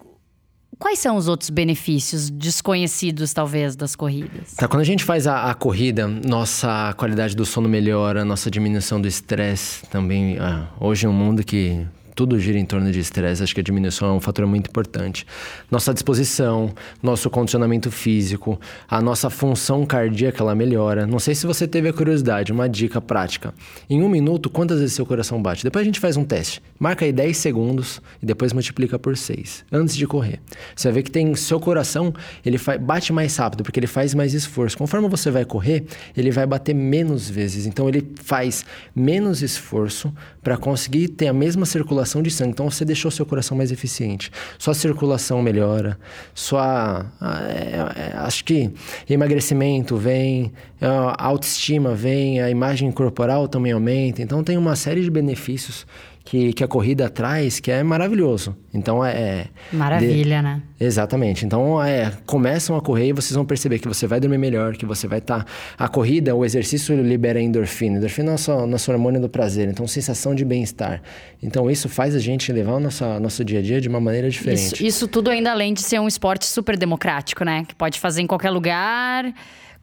quais 0.78 1.00
são 1.00 1.16
os 1.16 1.28
outros 1.28 1.50
benefícios 1.50 2.30
desconhecidos, 2.30 3.34
talvez, 3.34 3.76
das 3.76 3.96
corridas? 3.96 4.54
Tá, 4.56 4.68
quando 4.68 4.82
a 4.82 4.86
gente 4.86 5.04
faz 5.04 5.28
a, 5.28 5.50
a 5.50 5.54
corrida, 5.54 6.08
nossa 6.08 6.94
qualidade 6.98 7.36
do 7.36 7.46
sono 7.46 7.70
melhora, 7.70 8.26
nossa 8.26 8.52
diminuição 8.52 9.00
do 9.00 9.08
estresse 9.08 9.86
também. 9.88 10.38
ah, 10.40 10.68
hoje 10.80 11.06
é 11.06 11.10
um 11.10 11.14
mundo 11.14 11.44
que 11.44 11.86
tudo 12.16 12.40
gira 12.40 12.58
em 12.58 12.66
torno 12.66 12.92
de 12.92 13.00
estresse, 13.00 13.44
acho 13.44 13.54
que 13.54 13.60
a 13.60 13.64
diminuição 13.64 14.08
é 14.08 14.12
um 14.14 14.22
fator 14.22 14.48
muito 14.48 14.70
importante. 14.70 15.28
Nossa 15.70 15.94
disposição, 15.94 16.74
nosso 17.04 17.30
condicionamento 17.30 17.92
físico, 17.92 18.60
a 18.88 19.02
nossa 19.02 19.30
função 19.30 19.86
cardíaca, 19.86 20.42
ela 20.42 20.56
melhora. 20.56 21.06
Não 21.06 21.20
sei 21.20 21.36
se 21.36 21.46
você 21.46 21.68
teve 21.68 21.90
a 21.90 21.94
curiosidade, 21.94 22.54
uma 22.54 22.70
dica 22.70 23.02
prática. 23.02 23.54
Em 23.90 24.02
um 24.02 24.08
minuto, 24.08 24.50
quantas 24.50 24.80
vezes 24.80 24.96
seu 24.96 25.06
coração 25.06 25.42
bate? 25.42 25.64
Depois 25.64 25.82
a 25.82 25.86
gente 25.86 26.00
faz 26.00 26.16
um 26.16 26.24
teste. 26.24 26.62
Marca 26.80 27.04
aí 27.04 27.12
10 27.12 27.36
segundos 27.36 28.02
e 28.24 28.26
depois 28.26 28.54
multiplica 28.54 28.98
por 28.98 29.18
6, 29.18 29.66
antes 29.72 29.96
de 29.96 30.08
correr. 30.08 30.40
Você 30.76 30.88
vai 30.88 30.96
ver 30.96 31.04
que 31.04 31.12
tem 31.12 31.36
seu 31.36 31.60
coração, 31.60 32.14
ele 32.46 32.60
bate 32.80 33.12
mais 33.12 33.36
rápido, 33.36 33.64
porque 33.64 33.80
ele 33.80 33.88
faz 33.88 34.14
mais 34.14 34.34
esforço. 34.34 34.78
Conforme 34.78 35.10
você 35.10 35.30
vai 35.30 35.44
correr, 35.44 35.84
ele 36.16 36.32
vai 36.32 36.46
bater 36.46 36.74
menos 36.74 37.30
vezes. 37.30 37.66
Então 37.66 37.90
ele 37.90 38.08
faz 38.24 38.66
menos 38.96 39.42
esforço 39.42 40.14
para 40.46 40.58
conseguir 40.58 41.08
ter 41.08 41.28
a 41.28 41.34
mesma 41.34 41.66
circulação 41.66 42.22
de 42.22 42.30
sangue. 42.30 42.52
Então 42.52 42.70
você 42.70 42.86
deixou 42.86 43.10
seu 43.10 43.26
coração 43.26 43.58
mais 43.58 43.72
eficiente. 43.72 44.32
Sua 44.60 44.76
circulação 44.76 45.42
melhora, 45.42 45.98
sua. 46.36 47.08
ah, 47.20 47.42
é- 47.50 48.12
é- 48.14 48.18
acho 48.18 48.46
que 48.46 48.70
emagrecimento 49.10 49.98
vem, 49.98 50.54
a 50.80 51.26
autoestima 51.26 51.96
vem, 51.96 52.40
a 52.42 52.50
imagem 52.52 52.92
corporal 52.92 53.48
também 53.48 53.72
aumenta. 53.72 54.22
Então 54.22 54.44
tem 54.44 54.56
uma 54.56 54.76
série 54.76 55.02
de 55.02 55.10
benefícios 55.10 55.88
que, 56.26 56.52
que 56.54 56.64
a 56.64 56.68
corrida 56.68 57.08
traz 57.08 57.60
que 57.60 57.70
é 57.72 57.84
maravilhoso. 57.84 58.56
Então 58.74 59.06
é. 59.06 59.46
Maravilha, 59.72 60.42
né? 60.42 60.62
Exatamente. 60.80 61.46
Então, 61.46 61.82
é, 61.82 62.12
começam 62.26 62.76
a 62.76 62.82
correr 62.82 63.10
e 63.10 63.14
vocês 63.14 63.34
vão 63.36 63.46
perceber 63.46 63.80
que 63.80 63.88
você 63.88 64.08
vai 64.08 64.20
dormir 64.20 64.38
melhor, 64.40 64.76
que 64.76 64.86
você 64.86 65.08
vai 65.08 65.20
estar. 65.20 65.46
A 65.78 65.88
corrida, 65.88 66.36
o 66.36 66.44
exercício 66.44 67.00
libera 67.02 67.40
endorfina. 67.40 67.98
Endorfina 67.98 68.30
é 68.30 68.32
nosso, 68.32 68.68
nosso 68.68 68.92
hormônio 68.92 69.22
do 69.22 69.30
prazer, 69.30 69.70
então 69.70 69.88
sensação 69.88 70.34
de 70.36 70.44
bem-estar. 70.44 71.02
Então, 71.42 71.70
isso 71.70 71.88
faz 71.88 72.16
a 72.16 72.20
gente 72.20 72.52
levar 72.52 72.74
o 72.74 72.80
nosso, 72.80 73.06
nosso 73.20 73.46
dia 73.46 73.60
a 73.60 73.62
dia 73.62 73.80
de 73.80 73.88
uma 73.88 74.02
maneira 74.02 74.30
diferente. 74.30 74.74
Isso, 74.74 74.84
isso 74.84 75.08
tudo 75.08 75.30
ainda 75.30 75.52
além 75.52 75.74
de 75.74 75.82
ser 75.82 76.00
um 76.02 76.08
esporte 76.08 76.46
super 76.46 76.76
democrático, 76.76 77.46
né? 77.46 77.64
Que 77.68 77.76
pode 77.76 78.00
fazer 78.00 78.22
em 78.24 78.28
qualquer 78.28 78.50
lugar. 78.50 79.32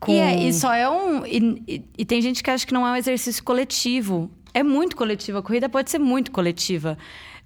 Com... 0.01 0.13
E, 0.13 0.19
é, 0.19 0.43
e 0.49 0.53
só 0.53 0.75
é 0.75 0.91
um. 0.91 1.25
E, 1.25 1.63
e- 1.69 1.83
e 1.99 2.05
tem 2.05 2.21
gente 2.21 2.43
que 2.43 2.51
acha 2.51 2.67
que 2.67 2.75
não 2.75 2.85
é 2.87 2.91
um 2.91 2.97
exercício 2.97 3.43
coletivo. 3.45 4.29
É 4.55 4.63
muito 4.63 4.97
coletivo. 4.97 5.39
A 5.39 5.43
corrida 5.43 5.69
pode 5.69 5.91
ser 5.91 5.99
muito 5.99 6.31
coletiva. 6.31 6.99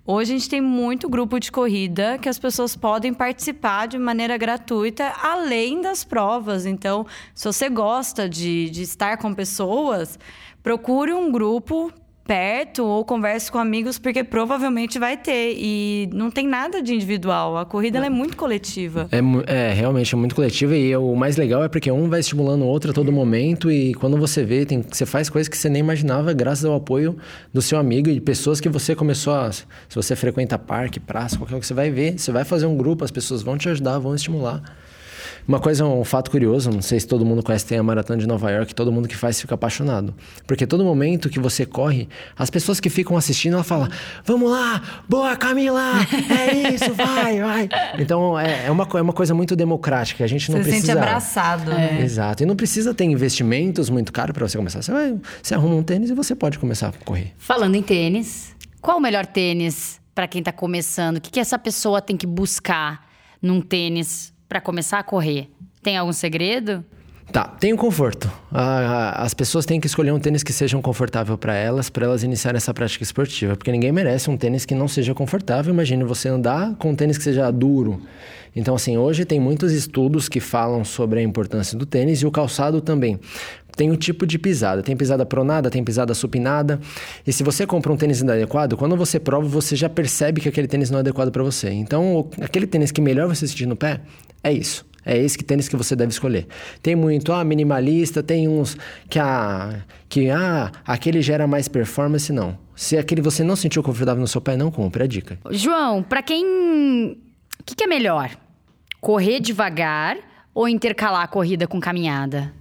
Hoje 0.04 0.34
a 0.34 0.38
gente 0.38 0.48
tem 0.48 0.60
muito 0.60 1.08
grupo 1.08 1.40
de 1.40 1.50
corrida 1.50 2.16
que 2.16 2.28
as 2.28 2.38
pessoas 2.38 2.76
podem 2.76 3.12
participar 3.12 3.86
de 3.86 3.98
maneira 3.98 4.36
gratuita, 4.36 5.12
além 5.20 5.80
das 5.80 6.04
provas. 6.04 6.64
Então, 6.64 7.04
se 7.34 7.44
você 7.44 7.68
gosta 7.68 8.28
de, 8.28 8.70
de 8.70 8.82
estar 8.82 9.16
com 9.16 9.34
pessoas, 9.34 10.16
procure 10.62 11.12
um 11.12 11.32
grupo 11.32 11.92
perto 12.26 12.84
ou 12.84 13.04
converse 13.04 13.50
com 13.50 13.58
amigos, 13.58 13.98
porque 13.98 14.24
provavelmente 14.24 14.98
vai 14.98 15.16
ter. 15.16 15.54
E 15.56 16.08
não 16.12 16.30
tem 16.30 16.46
nada 16.46 16.82
de 16.82 16.94
individual. 16.94 17.56
A 17.56 17.64
corrida 17.64 18.04
é 18.04 18.10
muito 18.10 18.36
coletiva. 18.36 19.08
É, 19.12 19.70
é, 19.70 19.72
realmente 19.72 20.14
é 20.14 20.18
muito 20.18 20.34
coletivo 20.34 20.74
e 20.74 20.94
o 20.96 21.14
mais 21.14 21.36
legal 21.36 21.62
é 21.62 21.68
porque 21.68 21.90
um 21.90 22.08
vai 22.08 22.20
estimulando 22.20 22.62
o 22.62 22.66
outro 22.66 22.90
a 22.90 22.94
todo 22.94 23.12
momento 23.12 23.70
e 23.70 23.94
quando 23.94 24.16
você 24.16 24.44
vê, 24.44 24.66
tem, 24.66 24.82
você 24.82 25.06
faz 25.06 25.30
coisas 25.30 25.48
que 25.48 25.56
você 25.56 25.68
nem 25.68 25.80
imaginava 25.80 26.32
graças 26.32 26.64
ao 26.64 26.74
apoio 26.74 27.16
do 27.52 27.62
seu 27.62 27.78
amigo 27.78 28.08
e 28.08 28.14
de 28.14 28.20
pessoas 28.20 28.60
que 28.60 28.68
você 28.68 28.94
começou 28.94 29.34
a... 29.34 29.52
Se 29.52 29.66
você 29.94 30.16
frequenta 30.16 30.58
parque, 30.58 30.98
praça, 30.98 31.36
qualquer 31.36 31.52
coisa 31.52 31.60
que 31.60 31.66
você 31.66 31.74
vai 31.74 31.90
ver, 31.90 32.18
você 32.18 32.32
vai 32.32 32.44
fazer 32.44 32.66
um 32.66 32.76
grupo, 32.76 33.04
as 33.04 33.10
pessoas 33.10 33.42
vão 33.42 33.56
te 33.56 33.68
ajudar, 33.68 33.98
vão 33.98 34.14
estimular. 34.14 34.62
Uma 35.46 35.60
coisa, 35.60 35.84
um 35.84 36.04
fato 36.04 36.30
curioso, 36.30 36.70
não 36.70 36.82
sei 36.82 36.98
se 36.98 37.06
todo 37.06 37.24
mundo 37.24 37.42
conhece, 37.42 37.64
tem 37.64 37.78
a 37.78 37.82
Maratona 37.82 38.18
de 38.18 38.26
Nova 38.26 38.50
York, 38.50 38.74
todo 38.74 38.90
mundo 38.90 39.06
que 39.06 39.16
faz 39.16 39.40
fica 39.40 39.54
apaixonado. 39.54 40.12
Porque 40.46 40.66
todo 40.66 40.84
momento 40.84 41.28
que 41.28 41.38
você 41.38 41.64
corre, 41.64 42.08
as 42.36 42.50
pessoas 42.50 42.80
que 42.80 42.90
ficam 42.90 43.16
assistindo, 43.16 43.54
ela 43.54 43.62
fala, 43.62 43.88
vamos 44.24 44.50
lá, 44.50 44.82
boa 45.08 45.36
Camila, 45.36 45.92
é 46.30 46.74
isso, 46.74 46.92
vai, 46.94 47.40
vai. 47.40 47.68
Então, 47.96 48.38
é, 48.38 48.66
é, 48.66 48.70
uma, 48.70 48.88
é 48.92 49.02
uma 49.02 49.12
coisa 49.12 49.34
muito 49.34 49.54
democrática, 49.54 50.24
a 50.24 50.26
gente 50.26 50.50
não 50.50 50.58
Você 50.58 50.64
se 50.64 50.70
precisa... 50.70 50.92
sente 50.94 50.98
abraçado, 50.98 51.70
né? 51.70 52.00
Exato, 52.02 52.42
e 52.42 52.46
não 52.46 52.56
precisa 52.56 52.92
ter 52.92 53.04
investimentos 53.04 53.88
muito 53.88 54.12
caros 54.12 54.34
para 54.34 54.48
você 54.48 54.56
começar. 54.56 54.82
Você, 54.82 54.90
vai, 54.90 55.16
você 55.40 55.54
arruma 55.54 55.76
um 55.76 55.82
tênis 55.82 56.10
e 56.10 56.14
você 56.14 56.34
pode 56.34 56.58
começar 56.58 56.88
a 56.88 56.92
correr. 57.04 57.32
Falando 57.38 57.76
em 57.76 57.82
tênis, 57.82 58.54
qual 58.80 58.98
o 58.98 59.00
melhor 59.00 59.24
tênis 59.24 60.00
pra 60.12 60.26
quem 60.26 60.42
tá 60.42 60.50
começando? 60.50 61.18
O 61.18 61.20
que, 61.20 61.30
que 61.30 61.40
essa 61.40 61.58
pessoa 61.58 62.00
tem 62.02 62.16
que 62.16 62.26
buscar 62.26 63.06
num 63.40 63.60
tênis 63.60 64.32
pra 64.48 64.60
começar 64.60 64.98
a 64.98 65.02
correr? 65.02 65.50
Tem 65.82 65.96
algum 65.96 66.12
segredo? 66.12 66.84
Tá, 67.32 67.44
tem 67.44 67.72
o 67.72 67.76
conforto. 67.76 68.30
As 68.52 69.34
pessoas 69.34 69.66
têm 69.66 69.80
que 69.80 69.86
escolher 69.86 70.12
um 70.12 70.20
tênis 70.20 70.42
que 70.44 70.52
seja 70.52 70.80
confortável 70.80 71.36
para 71.36 71.54
elas, 71.54 71.90
para 71.90 72.06
elas 72.06 72.22
iniciarem 72.22 72.56
essa 72.56 72.72
prática 72.72 73.02
esportiva, 73.02 73.56
porque 73.56 73.72
ninguém 73.72 73.90
merece 73.90 74.30
um 74.30 74.36
tênis 74.36 74.64
que 74.64 74.74
não 74.74 74.86
seja 74.86 75.12
confortável. 75.12 75.74
Imagine 75.74 76.04
você 76.04 76.28
andar 76.28 76.76
com 76.76 76.90
um 76.90 76.94
tênis 76.94 77.18
que 77.18 77.24
seja 77.24 77.50
duro. 77.50 78.00
Então, 78.56 78.74
assim, 78.74 78.96
hoje 78.96 79.26
tem 79.26 79.38
muitos 79.38 79.70
estudos 79.72 80.30
que 80.30 80.40
falam 80.40 80.82
sobre 80.82 81.20
a 81.20 81.22
importância 81.22 81.78
do 81.78 81.84
tênis 81.84 82.20
e 82.22 82.26
o 82.26 82.30
calçado 82.30 82.80
também. 82.80 83.20
Tem 83.76 83.90
o 83.90 83.96
tipo 83.96 84.26
de 84.26 84.38
pisada. 84.38 84.82
Tem 84.82 84.96
pisada 84.96 85.26
pronada, 85.26 85.70
tem 85.70 85.84
pisada 85.84 86.14
supinada. 86.14 86.80
E 87.26 87.32
se 87.32 87.42
você 87.42 87.66
compra 87.66 87.92
um 87.92 87.96
tênis 87.96 88.22
inadequado, 88.22 88.74
quando 88.74 88.96
você 88.96 89.20
prova, 89.20 89.46
você 89.46 89.76
já 89.76 89.90
percebe 89.90 90.40
que 90.40 90.48
aquele 90.48 90.66
tênis 90.66 90.90
não 90.90 90.98
é 90.98 91.00
adequado 91.00 91.30
para 91.30 91.42
você. 91.42 91.70
Então, 91.70 92.30
aquele 92.40 92.66
tênis 92.66 92.90
que 92.90 93.02
melhor 93.02 93.28
você 93.28 93.46
sentir 93.46 93.66
no 93.66 93.76
pé, 93.76 94.00
é 94.42 94.50
isso. 94.50 94.86
É 95.04 95.16
esse 95.16 95.36
que 95.36 95.44
tênis 95.44 95.68
que 95.68 95.76
você 95.76 95.94
deve 95.94 96.10
escolher. 96.10 96.48
Tem 96.82 96.96
muito, 96.96 97.32
ah, 97.32 97.44
minimalista, 97.44 98.22
tem 98.22 98.48
uns 98.48 98.76
que, 99.08 99.18
ah, 99.20 99.84
que, 100.08 100.30
ah, 100.30 100.72
aquele 100.84 101.20
gera 101.20 101.46
mais 101.46 101.68
performance, 101.68 102.32
não. 102.32 102.58
Se 102.74 102.96
aquele 102.96 103.20
você 103.20 103.44
não 103.44 103.54
sentiu 103.54 103.82
confortável 103.82 104.20
no 104.20 104.26
seu 104.26 104.40
pé, 104.40 104.56
não 104.56 104.70
compre, 104.70 105.02
é 105.02 105.04
a 105.04 105.06
dica. 105.06 105.38
João, 105.50 106.02
pra 106.02 106.22
quem. 106.22 107.12
O 107.60 107.64
que, 107.64 107.76
que 107.76 107.84
é 107.84 107.86
melhor? 107.86 108.30
Correr 109.06 109.38
devagar 109.38 110.16
ou 110.52 110.68
intercalar 110.68 111.22
a 111.22 111.28
corrida 111.28 111.64
com 111.64 111.78
caminhada? 111.78 112.52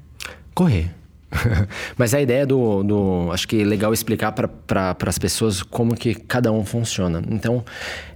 Correr. 0.53 0.91
Mas 1.97 2.13
a 2.13 2.21
ideia 2.21 2.45
do, 2.45 2.83
do. 2.83 3.31
Acho 3.31 3.47
que 3.47 3.63
é 3.63 3.65
legal 3.65 3.91
explicar 3.91 4.31
para 4.31 4.95
as 5.07 5.17
pessoas 5.17 5.63
como 5.63 5.95
que 5.95 6.13
cada 6.13 6.51
um 6.51 6.63
funciona. 6.63 7.19
Então, 7.31 7.65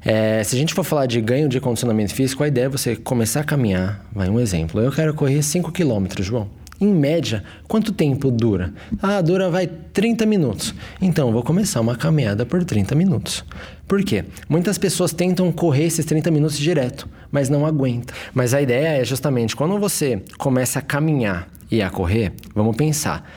é, 0.06 0.44
se 0.44 0.56
a 0.56 0.60
gente 0.60 0.76
for 0.76 0.84
falar 0.84 1.08
de 1.08 1.20
ganho 1.20 1.50
de 1.50 1.60
condicionamento 1.60 2.14
físico, 2.14 2.44
a 2.44 2.48
ideia 2.48 2.66
é 2.66 2.70
você 2.70 2.96
começar 2.96 3.40
a 3.40 3.44
caminhar. 3.44 4.06
Vai 4.14 4.30
um 4.30 4.40
exemplo. 4.40 4.80
Eu 4.80 4.92
quero 4.92 5.12
correr 5.16 5.42
5 5.42 5.72
km, 5.72 6.06
João. 6.20 6.52
Em 6.82 6.94
média, 6.94 7.44
quanto 7.68 7.92
tempo 7.92 8.32
dura? 8.32 8.74
Ah, 9.02 9.22
dura 9.22 9.50
vai 9.50 9.68
30 9.68 10.26
minutos. 10.26 10.74
Então, 11.02 11.28
eu 11.28 11.34
vou 11.34 11.44
começar 11.44 11.82
uma 11.82 11.96
caminhada 11.96 12.46
por 12.46 12.64
30 12.64 12.96
minutos. 12.96 13.44
Por 13.88 14.02
quê? 14.04 14.24
Muitas 14.48 14.78
pessoas 14.78 15.12
tentam 15.12 15.52
correr 15.52 15.86
esses 15.86 16.06
30 16.06 16.32
minutos 16.32 16.58
direto, 16.58 17.08
mas 17.32 17.50
não 17.50 17.66
aguentam. 17.66 18.16
Mas 18.34 18.54
a 18.54 18.62
ideia 18.62 19.02
é 19.02 19.04
justamente 19.04 19.56
quando 19.56 19.78
você 19.78 20.22
começa 20.38 20.80
a 20.80 20.82
caminhar 20.82 21.50
e 21.70 21.82
a 21.82 21.90
correr, 21.90 22.32
vamos 22.56 22.76
pensar. 22.78 23.30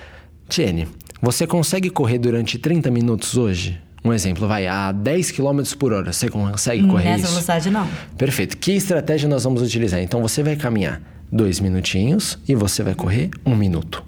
Tiene, 0.48 0.86
você 1.20 1.46
consegue 1.46 1.90
correr 1.90 2.18
durante 2.18 2.58
30 2.58 2.90
minutos 2.90 3.36
hoje? 3.36 3.80
Um 4.04 4.12
exemplo, 4.12 4.46
vai 4.46 4.66
a 4.66 4.92
10 4.92 5.30
km 5.30 5.62
por 5.78 5.92
hora. 5.92 6.12
Você 6.12 6.28
consegue 6.28 6.86
correr 6.86 7.04
Nessa 7.04 7.18
isso? 7.24 7.28
velocidade, 7.30 7.70
não. 7.70 7.88
Perfeito. 8.18 8.56
Que 8.56 8.72
estratégia 8.72 9.28
nós 9.28 9.44
vamos 9.44 9.62
utilizar? 9.62 10.00
Então 10.00 10.20
você 10.20 10.42
vai 10.42 10.56
caminhar 10.56 11.00
dois 11.32 11.58
minutinhos 11.58 12.38
e 12.46 12.54
você 12.54 12.82
vai 12.82 12.94
correr 12.94 13.30
um 13.44 13.56
minuto. 13.56 14.04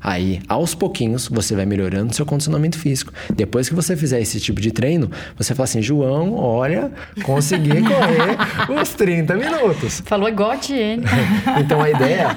Aí, 0.00 0.40
aos 0.48 0.74
pouquinhos, 0.74 1.26
você 1.28 1.56
vai 1.56 1.66
melhorando 1.66 2.14
seu 2.14 2.24
condicionamento 2.24 2.78
físico. 2.78 3.12
Depois 3.34 3.68
que 3.68 3.74
você 3.74 3.96
fizer 3.96 4.20
esse 4.20 4.38
tipo 4.40 4.60
de 4.60 4.70
treino, 4.70 5.10
você 5.36 5.54
fala 5.54 5.64
assim: 5.64 5.82
João, 5.82 6.34
olha, 6.34 6.92
consegui 7.24 7.82
correr 7.82 8.80
uns 8.80 8.94
30 8.94 9.34
minutos. 9.34 10.00
Falou 10.04 10.28
igual 10.28 10.52
a 10.52 10.56
Tiene. 10.56 11.02
Então 11.60 11.82
a 11.82 11.90
ideia 11.90 12.28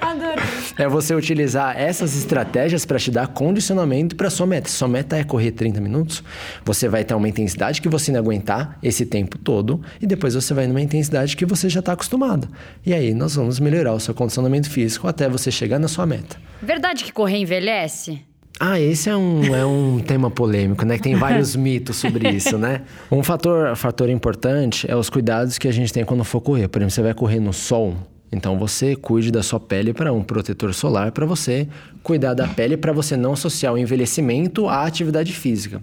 Adoro. 0.00 0.39
É 0.78 0.88
você 0.88 1.14
utilizar 1.14 1.78
essas 1.78 2.16
estratégias 2.16 2.84
para 2.84 2.98
te 2.98 3.10
dar 3.10 3.28
condicionamento 3.28 4.16
para 4.16 4.30
sua 4.30 4.46
meta. 4.46 4.68
Se 4.68 4.76
sua 4.76 4.88
meta 4.88 5.16
é 5.16 5.24
correr 5.24 5.52
30 5.52 5.80
minutos, 5.80 6.22
você 6.64 6.88
vai 6.88 7.04
ter 7.04 7.14
uma 7.14 7.28
intensidade 7.28 7.80
que 7.80 7.88
você 7.88 8.12
não 8.12 8.20
aguentar 8.20 8.78
esse 8.82 9.06
tempo 9.06 9.38
todo 9.38 9.80
e 10.00 10.06
depois 10.06 10.34
você 10.34 10.54
vai 10.54 10.66
numa 10.66 10.80
intensidade 10.80 11.36
que 11.36 11.46
você 11.46 11.68
já 11.68 11.80
está 11.80 11.92
acostumado. 11.92 12.48
E 12.84 12.92
aí 12.92 13.14
nós 13.14 13.34
vamos 13.34 13.60
melhorar 13.60 13.92
o 13.92 14.00
seu 14.00 14.14
condicionamento 14.14 14.70
físico 14.70 15.08
até 15.08 15.28
você 15.28 15.50
chegar 15.50 15.78
na 15.78 15.88
sua 15.88 16.06
meta. 16.06 16.36
Verdade 16.62 17.04
que 17.04 17.12
correr 17.12 17.38
envelhece? 17.38 18.20
Ah, 18.62 18.78
esse 18.78 19.08
é 19.08 19.16
um, 19.16 19.56
é 19.56 19.64
um 19.64 20.00
tema 20.06 20.30
polêmico, 20.30 20.84
né? 20.84 20.98
Que 20.98 21.04
tem 21.04 21.14
vários 21.14 21.56
mitos 21.56 21.96
sobre 21.96 22.28
isso, 22.28 22.58
né? 22.58 22.82
Um 23.10 23.22
fator, 23.22 23.74
fator 23.74 24.10
importante 24.10 24.90
é 24.90 24.94
os 24.94 25.08
cuidados 25.08 25.56
que 25.56 25.66
a 25.66 25.72
gente 25.72 25.90
tem 25.90 26.04
quando 26.04 26.22
for 26.24 26.42
correr. 26.42 26.68
Por 26.68 26.78
exemplo, 26.78 26.94
você 26.94 27.00
vai 27.00 27.14
correr 27.14 27.40
no 27.40 27.54
sol, 27.54 27.96
então 28.32 28.58
você 28.58 28.94
cuide 28.94 29.30
da 29.30 29.42
sua 29.42 29.58
pele 29.58 29.92
para 29.92 30.12
um 30.12 30.22
protetor 30.22 30.72
solar 30.72 31.10
para 31.12 31.26
você 31.26 31.66
cuidar 32.02 32.34
da 32.34 32.46
pele 32.46 32.76
para 32.76 32.92
você 32.92 33.16
não 33.16 33.32
associar 33.32 33.74
o 33.74 33.78
envelhecimento 33.78 34.68
à 34.68 34.84
atividade 34.84 35.32
física. 35.32 35.82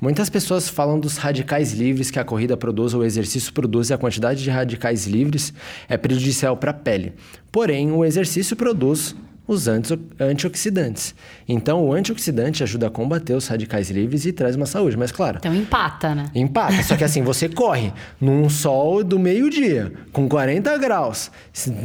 Muitas 0.00 0.30
pessoas 0.30 0.68
falam 0.68 0.98
dos 0.98 1.16
radicais 1.16 1.72
livres 1.72 2.10
que 2.10 2.18
a 2.18 2.24
corrida 2.24 2.56
produz 2.56 2.94
ou 2.94 3.00
o 3.00 3.04
exercício 3.04 3.52
produz 3.52 3.90
e 3.90 3.94
a 3.94 3.98
quantidade 3.98 4.42
de 4.42 4.50
radicais 4.50 5.06
livres 5.06 5.52
é 5.88 5.96
prejudicial 5.96 6.56
para 6.56 6.70
a 6.70 6.74
pele. 6.74 7.12
Porém, 7.50 7.90
o 7.90 8.04
exercício 8.04 8.56
produz 8.56 9.14
os 9.48 9.66
anti- 9.66 9.98
antioxidantes. 10.20 11.14
Então, 11.48 11.84
o 11.84 11.92
antioxidante 11.94 12.62
ajuda 12.62 12.86
a 12.88 12.90
combater 12.90 13.32
os 13.34 13.48
radicais 13.48 13.90
livres 13.90 14.26
e 14.26 14.32
traz 14.32 14.54
uma 14.54 14.66
saúde. 14.66 14.96
Mas, 14.96 15.10
claro, 15.10 15.38
Então 15.38 15.54
empata, 15.54 16.14
né? 16.14 16.26
Empata, 16.34 16.82
só 16.82 16.94
que 16.96 17.02
assim, 17.02 17.22
você 17.22 17.48
corre 17.48 17.92
num 18.20 18.48
sol 18.50 19.02
do 19.02 19.18
meio-dia, 19.18 19.90
com 20.12 20.28
40 20.28 20.76
graus, 20.78 21.30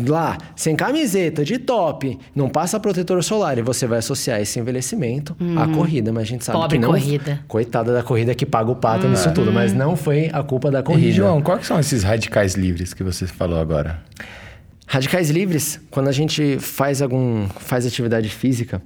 lá, 0.06 0.38
sem 0.56 0.76
camiseta, 0.76 1.44
de 1.46 1.58
top, 1.58 2.20
não 2.36 2.50
passa 2.50 2.80
protetor 2.80 3.24
solar 3.24 3.58
e 3.58 3.62
você 3.62 3.88
vai 3.88 4.00
associar 4.00 4.42
esse 4.42 4.60
envelhecimento 4.60 5.36
à 5.58 5.66
corrida, 5.68 6.12
mas 6.12 6.24
a 6.24 6.26
gente 6.26 6.44
sabe 6.44 6.58
Pobre 6.60 6.78
que 6.78 6.82
não. 6.82 6.90
corrida. 6.92 7.40
Coitada 7.48 7.94
da 7.94 8.04
corrida 8.04 8.36
que 8.36 8.46
paga 8.46 8.70
o 8.70 8.76
pato 8.76 9.08
nisso 9.08 9.32
tudo, 9.34 9.52
mas 9.54 9.72
não 9.74 9.96
foi 9.96 10.30
a 10.34 10.44
culpa 10.44 10.70
da 10.70 10.84
corrida. 10.84 11.08
E, 11.08 11.12
João, 11.14 11.42
quais 11.42 11.66
são 11.66 11.80
esses 11.80 12.04
radicais 12.04 12.56
livres 12.56 12.94
que 12.94 13.04
você 13.04 13.26
falou 13.26 13.58
agora? 13.60 14.02
Radicais 14.86 15.30
livres, 15.30 15.82
quando 15.90 16.08
a 16.08 16.12
gente 16.12 16.60
faz 16.60 17.02
algum 17.02 17.48
faz 17.48 17.86
atividade 17.86 18.30
física, 18.30 18.82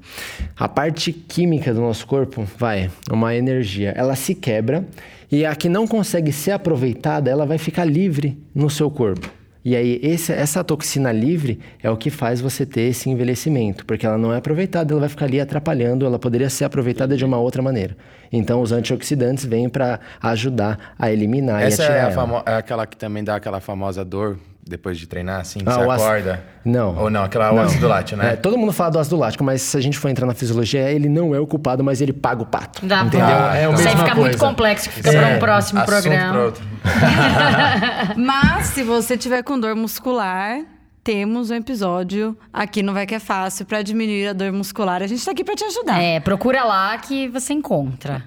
a 0.55 0.67
parte 0.67 1.11
química 1.11 1.73
do 1.73 1.81
nosso 1.81 2.05
corpo 2.07 2.47
vai, 2.57 2.89
uma 3.11 3.35
energia, 3.35 3.93
ela 3.95 4.15
se 4.15 4.33
quebra 4.33 4.85
e 5.31 5.45
a 5.45 5.55
que 5.55 5.67
não 5.67 5.85
consegue 5.85 6.31
ser 6.31 6.51
aproveitada, 6.51 7.29
ela 7.29 7.45
vai 7.45 7.57
ficar 7.57 7.83
livre 7.83 8.37
no 8.55 8.69
seu 8.69 8.89
corpo. 8.89 9.29
E 9.65 9.75
aí 9.75 9.99
esse, 10.01 10.31
essa 10.31 10.63
toxina 10.63 11.11
livre 11.11 11.59
é 11.83 11.89
o 11.89 11.97
que 11.97 12.09
faz 12.09 12.39
você 12.39 12.65
ter 12.65 12.83
esse 12.83 13.09
envelhecimento, 13.09 13.85
porque 13.85 14.05
ela 14.05 14.17
não 14.17 14.31
é 14.31 14.37
aproveitada, 14.37 14.93
ela 14.93 15.01
vai 15.01 15.09
ficar 15.09 15.25
ali 15.25 15.41
atrapalhando, 15.41 16.05
ela 16.05 16.17
poderia 16.17 16.49
ser 16.49 16.63
aproveitada 16.63 17.17
de 17.17 17.25
uma 17.25 17.37
outra 17.37 17.61
maneira. 17.61 17.97
Então 18.31 18.61
os 18.61 18.71
antioxidantes 18.71 19.43
vêm 19.43 19.67
para 19.67 19.99
ajudar 20.21 20.93
a 20.97 21.11
eliminar 21.11 21.61
Essa 21.61 21.81
e 21.81 21.85
a 21.85 21.87
tirar 21.89 21.97
é, 21.97 22.13
ela. 22.13 22.43
é 22.45 22.55
aquela 22.55 22.87
que 22.87 22.95
também 22.95 23.25
dá 23.25 23.35
aquela 23.35 23.59
famosa 23.59 24.05
dor 24.05 24.37
depois 24.69 24.97
de 24.97 25.07
treinar, 25.07 25.41
assim, 25.41 25.59
Ah, 25.65 25.71
você 25.73 25.79
o 25.79 25.91
ácido- 25.91 26.09
acorda? 26.09 26.43
Não. 26.65 26.95
Ou 26.97 27.09
não, 27.09 27.23
aquela 27.23 27.51
o 27.53 27.59
ácido 27.59 27.87
lático, 27.87 28.19
né? 28.21 28.33
É, 28.33 28.35
todo 28.35 28.57
mundo 28.57 28.71
fala 28.73 28.91
do 28.91 28.99
ácido 28.99 29.15
lático, 29.17 29.43
mas 29.43 29.61
se 29.61 29.77
a 29.77 29.81
gente 29.81 29.97
for 29.97 30.09
entrar 30.09 30.25
na 30.25 30.33
fisiologia, 30.33 30.91
ele 30.91 31.07
não 31.07 31.33
é 31.33 31.39
o 31.39 31.47
culpado, 31.47 31.83
mas 31.83 32.01
ele 32.01 32.11
paga 32.13 32.43
o 32.43 32.45
pato. 32.45 32.85
Dá 32.85 33.01
entendeu? 33.03 33.25
pra- 33.27 33.57
é 33.57 33.65
a 33.65 33.71
Isso 33.71 33.81
aí 33.87 33.95
fica 33.95 34.03
coisa. 34.03 34.19
muito 34.21 34.37
complexo, 34.37 34.89
que 34.89 34.95
fica 34.95 35.11
para 35.11 35.27
um 35.35 35.39
próximo 35.39 35.79
assunto 35.79 35.91
programa. 36.01 36.31
pra 36.33 36.41
outro. 36.43 36.63
Mas 38.17 38.67
se 38.67 38.83
você 38.83 39.17
tiver 39.17 39.43
com 39.43 39.59
dor 39.59 39.75
muscular, 39.75 40.59
temos 41.03 41.49
um 41.49 41.55
episódio 41.55 42.37
aqui 42.51 42.83
no 42.83 42.93
Vai 42.93 43.05
Que 43.05 43.15
É 43.15 43.19
Fácil 43.19 43.65
pra 43.65 43.81
diminuir 43.81 44.27
a 44.27 44.33
dor 44.33 44.51
muscular. 44.51 45.01
A 45.01 45.07
gente 45.07 45.23
tá 45.23 45.31
aqui 45.31 45.43
pra 45.43 45.55
te 45.55 45.63
ajudar. 45.63 46.01
É, 46.01 46.19
procura 46.19 46.63
lá 46.63 46.97
que 46.97 47.27
você 47.29 47.53
encontra. 47.53 48.23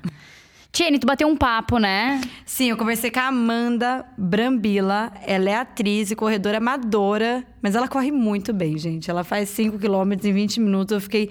Tiene, 0.72 1.00
tu 1.00 1.06
bateu 1.06 1.26
um 1.26 1.36
papo, 1.36 1.78
né? 1.78 2.20
Sim, 2.44 2.70
eu 2.70 2.76
conversei 2.76 3.10
com 3.10 3.18
a 3.18 3.26
Amanda 3.26 4.06
Brambila. 4.16 5.12
Ela 5.26 5.50
é 5.50 5.54
atriz 5.56 6.12
e 6.12 6.16
corredora 6.16 6.58
amadora, 6.58 7.44
mas 7.60 7.74
ela 7.74 7.88
corre 7.88 8.12
muito 8.12 8.52
bem, 8.52 8.78
gente. 8.78 9.10
Ela 9.10 9.24
faz 9.24 9.48
5 9.50 9.78
quilômetros 9.78 10.28
em 10.28 10.32
20 10.32 10.60
minutos. 10.60 10.92
Eu 10.92 11.00
fiquei 11.00 11.30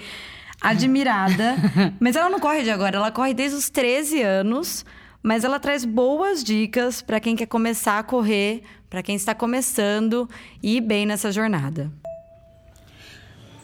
admirada. 0.59 1.55
mas 1.99 2.17
ela 2.17 2.29
não 2.29 2.39
corre 2.39 2.63
de 2.63 2.69
agora, 2.69 2.97
ela 2.97 3.11
corre 3.11 3.33
desde 3.33 3.57
os 3.57 3.69
13 3.69 4.21
anos. 4.21 4.85
Mas 5.23 5.43
ela 5.43 5.59
traz 5.59 5.83
boas 5.83 6.43
dicas 6.43 7.01
para 7.01 7.19
quem 7.19 7.35
quer 7.35 7.45
começar 7.45 7.99
a 7.99 8.03
correr, 8.03 8.63
para 8.89 9.03
quem 9.03 9.15
está 9.15 9.35
começando 9.35 10.29
e 10.63 10.77
ir 10.77 10.81
bem 10.81 11.05
nessa 11.05 11.31
jornada. 11.31 11.91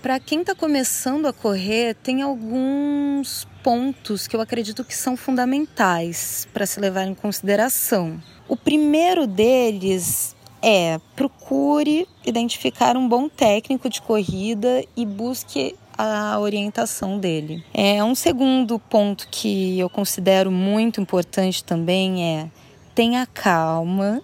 Para 0.06 0.20
quem 0.20 0.42
está 0.42 0.54
começando 0.54 1.26
a 1.26 1.34
correr, 1.34 1.96
tem 1.96 2.22
alguns 2.22 3.48
pontos 3.64 4.28
que 4.28 4.36
eu 4.36 4.40
acredito 4.40 4.84
que 4.84 4.96
são 4.96 5.18
fundamentais 5.18 6.48
para 6.54 6.68
se 6.68 6.80
levar 6.80 7.08
em 7.08 7.16
consideração. 7.16 8.22
O 8.48 8.56
primeiro 8.56 9.26
deles 9.26 10.36
é 10.62 11.00
procure 11.16 12.08
identificar 12.24 12.96
um 12.96 13.10
bom 13.10 13.28
técnico 13.28 13.90
de 13.90 14.00
corrida 14.00 14.86
e 14.96 15.08
busque 15.08 15.76
a 15.98 16.38
orientação 16.38 17.18
dele. 17.18 17.66
É 17.74 18.04
um 18.04 18.14
segundo 18.14 18.78
ponto 18.78 19.28
que 19.32 19.80
eu 19.80 19.90
considero 19.90 20.52
muito 20.52 21.02
importante 21.02 21.64
também 21.64 22.24
é 22.24 22.52
tenha 22.94 23.26
calma, 23.26 24.22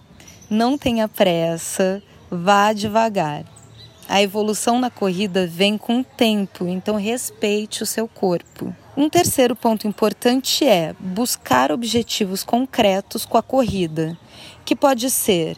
não 0.48 0.78
tenha 0.78 1.08
pressa, 1.08 2.00
vá 2.30 2.72
devagar. 2.72 3.44
A 4.12 4.20
evolução 4.20 4.78
na 4.78 4.90
corrida 4.90 5.46
vem 5.46 5.78
com 5.78 6.00
o 6.00 6.04
tempo, 6.04 6.68
então 6.68 6.96
respeite 6.96 7.82
o 7.82 7.86
seu 7.86 8.06
corpo. 8.06 8.76
Um 8.94 9.08
terceiro 9.08 9.56
ponto 9.56 9.88
importante 9.88 10.66
é 10.66 10.94
buscar 11.00 11.72
objetivos 11.72 12.44
concretos 12.44 13.24
com 13.24 13.38
a 13.38 13.42
corrida, 13.42 14.14
que 14.66 14.76
pode 14.76 15.08
ser 15.08 15.56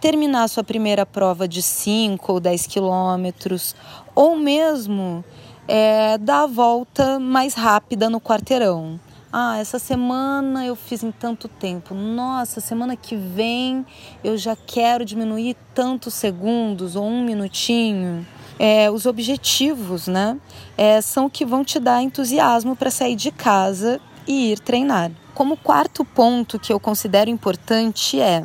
terminar 0.00 0.46
sua 0.46 0.62
primeira 0.62 1.04
prova 1.04 1.48
de 1.48 1.60
5 1.60 2.32
ou 2.32 2.38
10 2.38 2.68
quilômetros, 2.68 3.74
ou 4.14 4.36
mesmo 4.36 5.24
é, 5.66 6.16
dar 6.16 6.44
a 6.44 6.46
volta 6.46 7.18
mais 7.18 7.54
rápida 7.54 8.08
no 8.08 8.20
quarteirão. 8.20 9.00
Ah, 9.32 9.58
essa 9.58 9.78
semana 9.78 10.64
eu 10.64 10.76
fiz 10.76 11.02
em 11.02 11.10
tanto 11.10 11.48
tempo. 11.48 11.94
Nossa, 11.94 12.60
semana 12.60 12.96
que 12.96 13.16
vem 13.16 13.84
eu 14.22 14.38
já 14.38 14.56
quero 14.56 15.04
diminuir 15.04 15.56
tantos 15.74 16.14
segundos 16.14 16.96
ou 16.96 17.04
um 17.04 17.24
minutinho. 17.24 18.26
É, 18.58 18.90
os 18.90 19.04
objetivos, 19.04 20.06
né, 20.06 20.38
é, 20.78 21.00
são 21.02 21.26
o 21.26 21.30
que 21.30 21.44
vão 21.44 21.62
te 21.62 21.78
dar 21.78 22.02
entusiasmo 22.02 22.74
para 22.74 22.90
sair 22.90 23.14
de 23.14 23.30
casa 23.30 24.00
e 24.26 24.52
ir 24.52 24.60
treinar. 24.60 25.10
Como 25.34 25.56
quarto 25.56 26.04
ponto 26.04 26.58
que 26.58 26.72
eu 26.72 26.80
considero 26.80 27.28
importante 27.28 28.18
é 28.18 28.44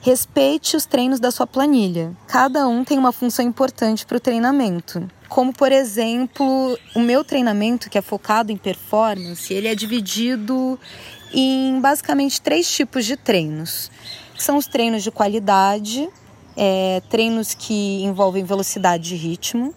respeite 0.00 0.76
os 0.76 0.84
treinos 0.84 1.20
da 1.20 1.30
sua 1.30 1.46
planilha. 1.46 2.12
Cada 2.26 2.66
um 2.66 2.84
tem 2.84 2.98
uma 2.98 3.12
função 3.12 3.44
importante 3.44 4.04
para 4.04 4.16
o 4.16 4.20
treinamento. 4.20 5.08
Como, 5.32 5.50
por 5.50 5.72
exemplo, 5.72 6.78
o 6.94 7.00
meu 7.00 7.24
treinamento, 7.24 7.88
que 7.88 7.96
é 7.96 8.02
focado 8.02 8.52
em 8.52 8.56
performance, 8.58 9.50
ele 9.50 9.66
é 9.66 9.74
dividido 9.74 10.78
em 11.32 11.80
basicamente 11.80 12.38
três 12.38 12.70
tipos 12.70 13.06
de 13.06 13.16
treinos. 13.16 13.90
São 14.36 14.58
os 14.58 14.66
treinos 14.66 15.02
de 15.02 15.10
qualidade, 15.10 16.06
é, 16.54 17.00
treinos 17.08 17.54
que 17.54 18.02
envolvem 18.04 18.44
velocidade 18.44 19.04
de 19.04 19.16
ritmo. 19.16 19.74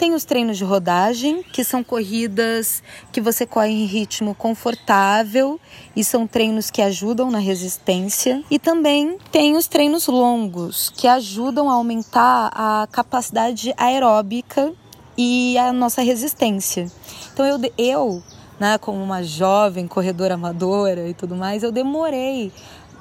Tem 0.00 0.14
os 0.14 0.24
treinos 0.24 0.56
de 0.56 0.64
rodagem, 0.64 1.42
que 1.42 1.62
são 1.62 1.84
corridas 1.84 2.82
que 3.12 3.20
você 3.20 3.44
corre 3.44 3.68
em 3.68 3.84
ritmo 3.84 4.34
confortável 4.34 5.60
e 5.94 6.02
são 6.02 6.26
treinos 6.26 6.70
que 6.70 6.80
ajudam 6.80 7.30
na 7.30 7.38
resistência. 7.38 8.42
E 8.50 8.58
também 8.58 9.18
tem 9.30 9.58
os 9.58 9.68
treinos 9.68 10.06
longos, 10.06 10.90
que 10.96 11.06
ajudam 11.06 11.68
a 11.68 11.74
aumentar 11.74 12.50
a 12.54 12.88
capacidade 12.90 13.74
aeróbica 13.76 14.72
e 15.18 15.58
a 15.58 15.70
nossa 15.70 16.00
resistência. 16.00 16.90
Então 17.34 17.44
eu, 17.44 17.60
eu 17.76 18.22
né, 18.58 18.78
como 18.78 19.02
uma 19.02 19.22
jovem 19.22 19.86
corredora 19.86 20.32
amadora 20.32 21.08
e 21.10 21.12
tudo 21.12 21.36
mais, 21.36 21.62
eu 21.62 21.70
demorei 21.70 22.50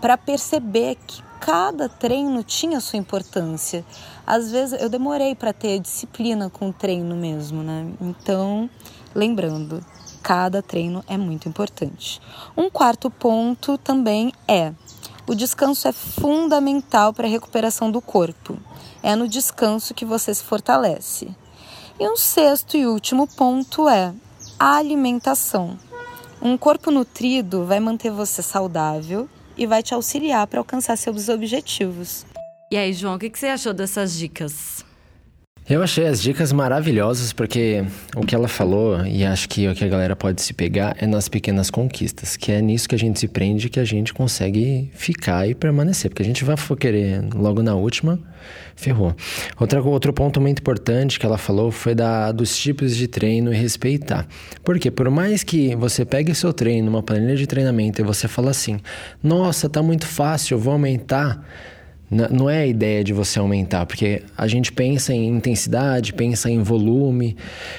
para 0.02 0.18
perceber 0.18 0.98
que 1.08 1.24
cada 1.40 1.88
treino 1.88 2.44
tinha 2.44 2.80
sua 2.80 3.00
importância. 3.00 3.86
Às 4.30 4.52
vezes 4.52 4.80
eu 4.80 4.90
demorei 4.90 5.34
para 5.34 5.52
ter 5.52 5.80
disciplina 5.80 6.52
com 6.52 6.70
o 6.70 6.74
treino 6.74 7.16
mesmo, 7.16 7.64
né? 7.64 7.92
Então, 8.00 8.70
lembrando, 9.16 9.84
cada 10.22 10.62
treino 10.62 11.04
é 11.08 11.18
muito 11.18 11.50
importante. 11.50 12.22
Um 12.56 12.70
quarto 12.70 13.10
ponto 13.10 13.76
também 13.80 14.32
é: 14.48 14.72
o 15.26 15.34
descanso 15.34 15.88
é 15.88 15.92
fundamental 15.92 17.12
para 17.12 17.26
a 17.26 17.30
recuperação 17.30 17.90
do 17.90 18.00
corpo. 18.00 18.56
É 19.02 19.16
no 19.16 19.28
descanso 19.28 19.96
que 19.96 20.06
você 20.06 20.32
se 20.32 20.44
fortalece. 20.44 21.36
E 22.00 22.08
um 22.08 22.16
sexto 22.16 22.78
e 22.78 22.86
último 22.86 23.26
ponto 23.26 23.90
é 23.90 24.14
a 24.60 24.76
alimentação. 24.76 25.76
Um 26.40 26.56
corpo 26.56 26.92
nutrido 26.92 27.66
vai 27.66 27.80
manter 27.80 28.12
você 28.12 28.44
saudável 28.44 29.28
e 29.58 29.66
vai 29.66 29.82
te 29.82 29.96
auxiliar 29.96 30.46
para 30.46 30.60
alcançar 30.60 30.96
seus 31.00 31.30
objetivos. 31.30 32.28
E 32.72 32.78
aí, 32.78 32.94
João, 32.94 33.16
o 33.16 33.20
que 33.20 33.32
você 33.34 33.48
achou 33.48 33.74
dessas 33.74 34.16
dicas? 34.16 34.86
Eu 35.68 35.82
achei 35.82 36.06
as 36.06 36.22
dicas 36.22 36.54
maravilhosas 36.54 37.34
porque 37.34 37.84
o 38.16 38.22
que 38.22 38.36
ela 38.36 38.48
falou, 38.48 39.04
e 39.08 39.26
acho 39.26 39.50
que 39.50 39.68
o 39.68 39.74
que 39.74 39.84
a 39.84 39.88
galera 39.88 40.16
pode 40.16 40.40
se 40.44 40.54
pegar, 40.54 40.96
é 41.00 41.08
nas 41.08 41.28
pequenas 41.28 41.72
conquistas, 41.72 42.38
que 42.38 42.52
é 42.52 42.62
nisso 42.62 42.88
que 42.88 42.94
a 42.94 42.98
gente 42.98 43.20
se 43.20 43.28
prende 43.28 43.70
que 43.70 43.80
a 43.80 43.84
gente 43.84 44.14
consegue 44.14 44.92
ficar 44.94 45.50
e 45.50 45.56
permanecer. 45.56 46.12
Porque 46.12 46.22
a 46.22 46.26
gente 46.26 46.44
vai 46.44 46.56
querer 46.80 47.24
logo 47.34 47.64
na 47.64 47.74
última, 47.74 48.20
ferrou. 48.76 49.16
Outra, 49.60 49.82
outro 49.82 50.14
ponto 50.14 50.40
muito 50.40 50.60
importante 50.60 51.20
que 51.20 51.26
ela 51.26 51.40
falou 51.40 51.72
foi 51.72 51.96
da, 51.96 52.32
dos 52.32 52.56
tipos 52.56 52.96
de 52.96 53.08
treino 53.08 53.52
e 53.52 53.58
respeitar. 53.58 54.28
Porque 54.64 54.92
por 54.92 55.10
mais 55.10 55.44
que 55.44 55.76
você 55.76 56.06
pegue 56.06 56.36
seu 56.36 56.54
treino, 56.54 56.88
uma 56.88 57.02
planilha 57.02 57.36
de 57.36 57.48
treinamento, 57.48 58.00
e 58.00 58.04
você 58.04 58.28
fala 58.28 58.52
assim, 58.52 58.80
nossa, 59.24 59.68
tá 59.68 59.82
muito 59.82 60.06
fácil, 60.06 60.60
vou 60.60 60.74
aumentar 60.74 61.44
não 62.10 62.50
é 62.50 62.62
a 62.62 62.66
ideia 62.66 63.04
de 63.04 63.14
você 63.14 63.38
aumentar, 63.38 63.86
porque 63.86 64.24
a 64.36 64.48
gente 64.48 64.72
pensa 64.72 65.14
em 65.14 65.28
intensidade, 65.28 66.12
pensa 66.12 66.50
em 66.50 66.64
volume, 66.64 67.38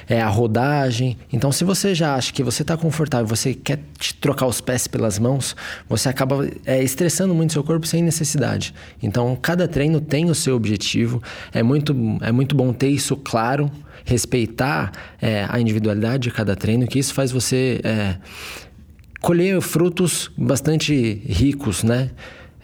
é 0.08 0.20
a 0.20 0.28
rodagem. 0.28 1.16
Então, 1.32 1.50
se 1.50 1.64
você 1.64 1.94
já 1.96 2.14
acha 2.14 2.32
que 2.32 2.42
você 2.42 2.62
está 2.62 2.76
confortável, 2.76 3.26
você 3.26 3.54
quer 3.54 3.80
trocar 4.20 4.46
os 4.46 4.60
pés 4.60 4.86
pelas 4.86 5.18
mãos, 5.18 5.56
você 5.88 6.08
acaba 6.08 6.48
é, 6.64 6.80
estressando 6.80 7.34
muito 7.34 7.52
seu 7.52 7.64
corpo 7.64 7.86
sem 7.86 8.02
necessidade. 8.02 8.72
Então, 9.02 9.36
cada 9.40 9.66
treino 9.66 10.00
tem 10.00 10.30
o 10.30 10.34
seu 10.34 10.54
objetivo. 10.54 11.20
É 11.52 11.62
muito, 11.62 11.92
é 12.20 12.30
muito 12.30 12.54
bom 12.54 12.72
ter 12.72 12.88
isso 12.88 13.16
claro, 13.16 13.68
respeitar 14.04 14.92
é, 15.20 15.44
a 15.48 15.60
individualidade 15.60 16.22
de 16.24 16.30
cada 16.30 16.54
treino, 16.54 16.86
que 16.86 17.00
isso 17.00 17.12
faz 17.12 17.32
você 17.32 17.80
é, 17.82 18.16
colher 19.20 19.60
frutos 19.60 20.30
bastante 20.38 21.20
ricos, 21.26 21.82
né? 21.82 22.10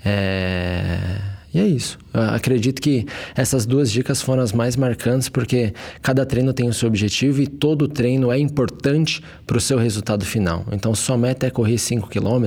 É 0.04 1.35
e 1.56 1.60
é 1.60 1.66
isso. 1.66 1.98
Eu 2.12 2.20
acredito 2.20 2.82
que 2.82 3.06
essas 3.34 3.64
duas 3.64 3.90
dicas 3.90 4.20
foram 4.20 4.42
as 4.42 4.52
mais 4.52 4.76
marcantes, 4.76 5.30
porque 5.30 5.72
cada 6.02 6.26
treino 6.26 6.52
tem 6.52 6.68
o 6.68 6.72
seu 6.72 6.86
objetivo 6.86 7.40
e 7.40 7.46
todo 7.46 7.88
treino 7.88 8.30
é 8.30 8.38
importante 8.38 9.22
para 9.46 9.56
o 9.56 9.60
seu 9.60 9.78
resultado 9.78 10.22
final. 10.26 10.66
Então, 10.70 10.94
sua 10.94 11.16
meta 11.16 11.46
é 11.46 11.50
correr 11.50 11.78
5 11.78 12.10
km, 12.10 12.46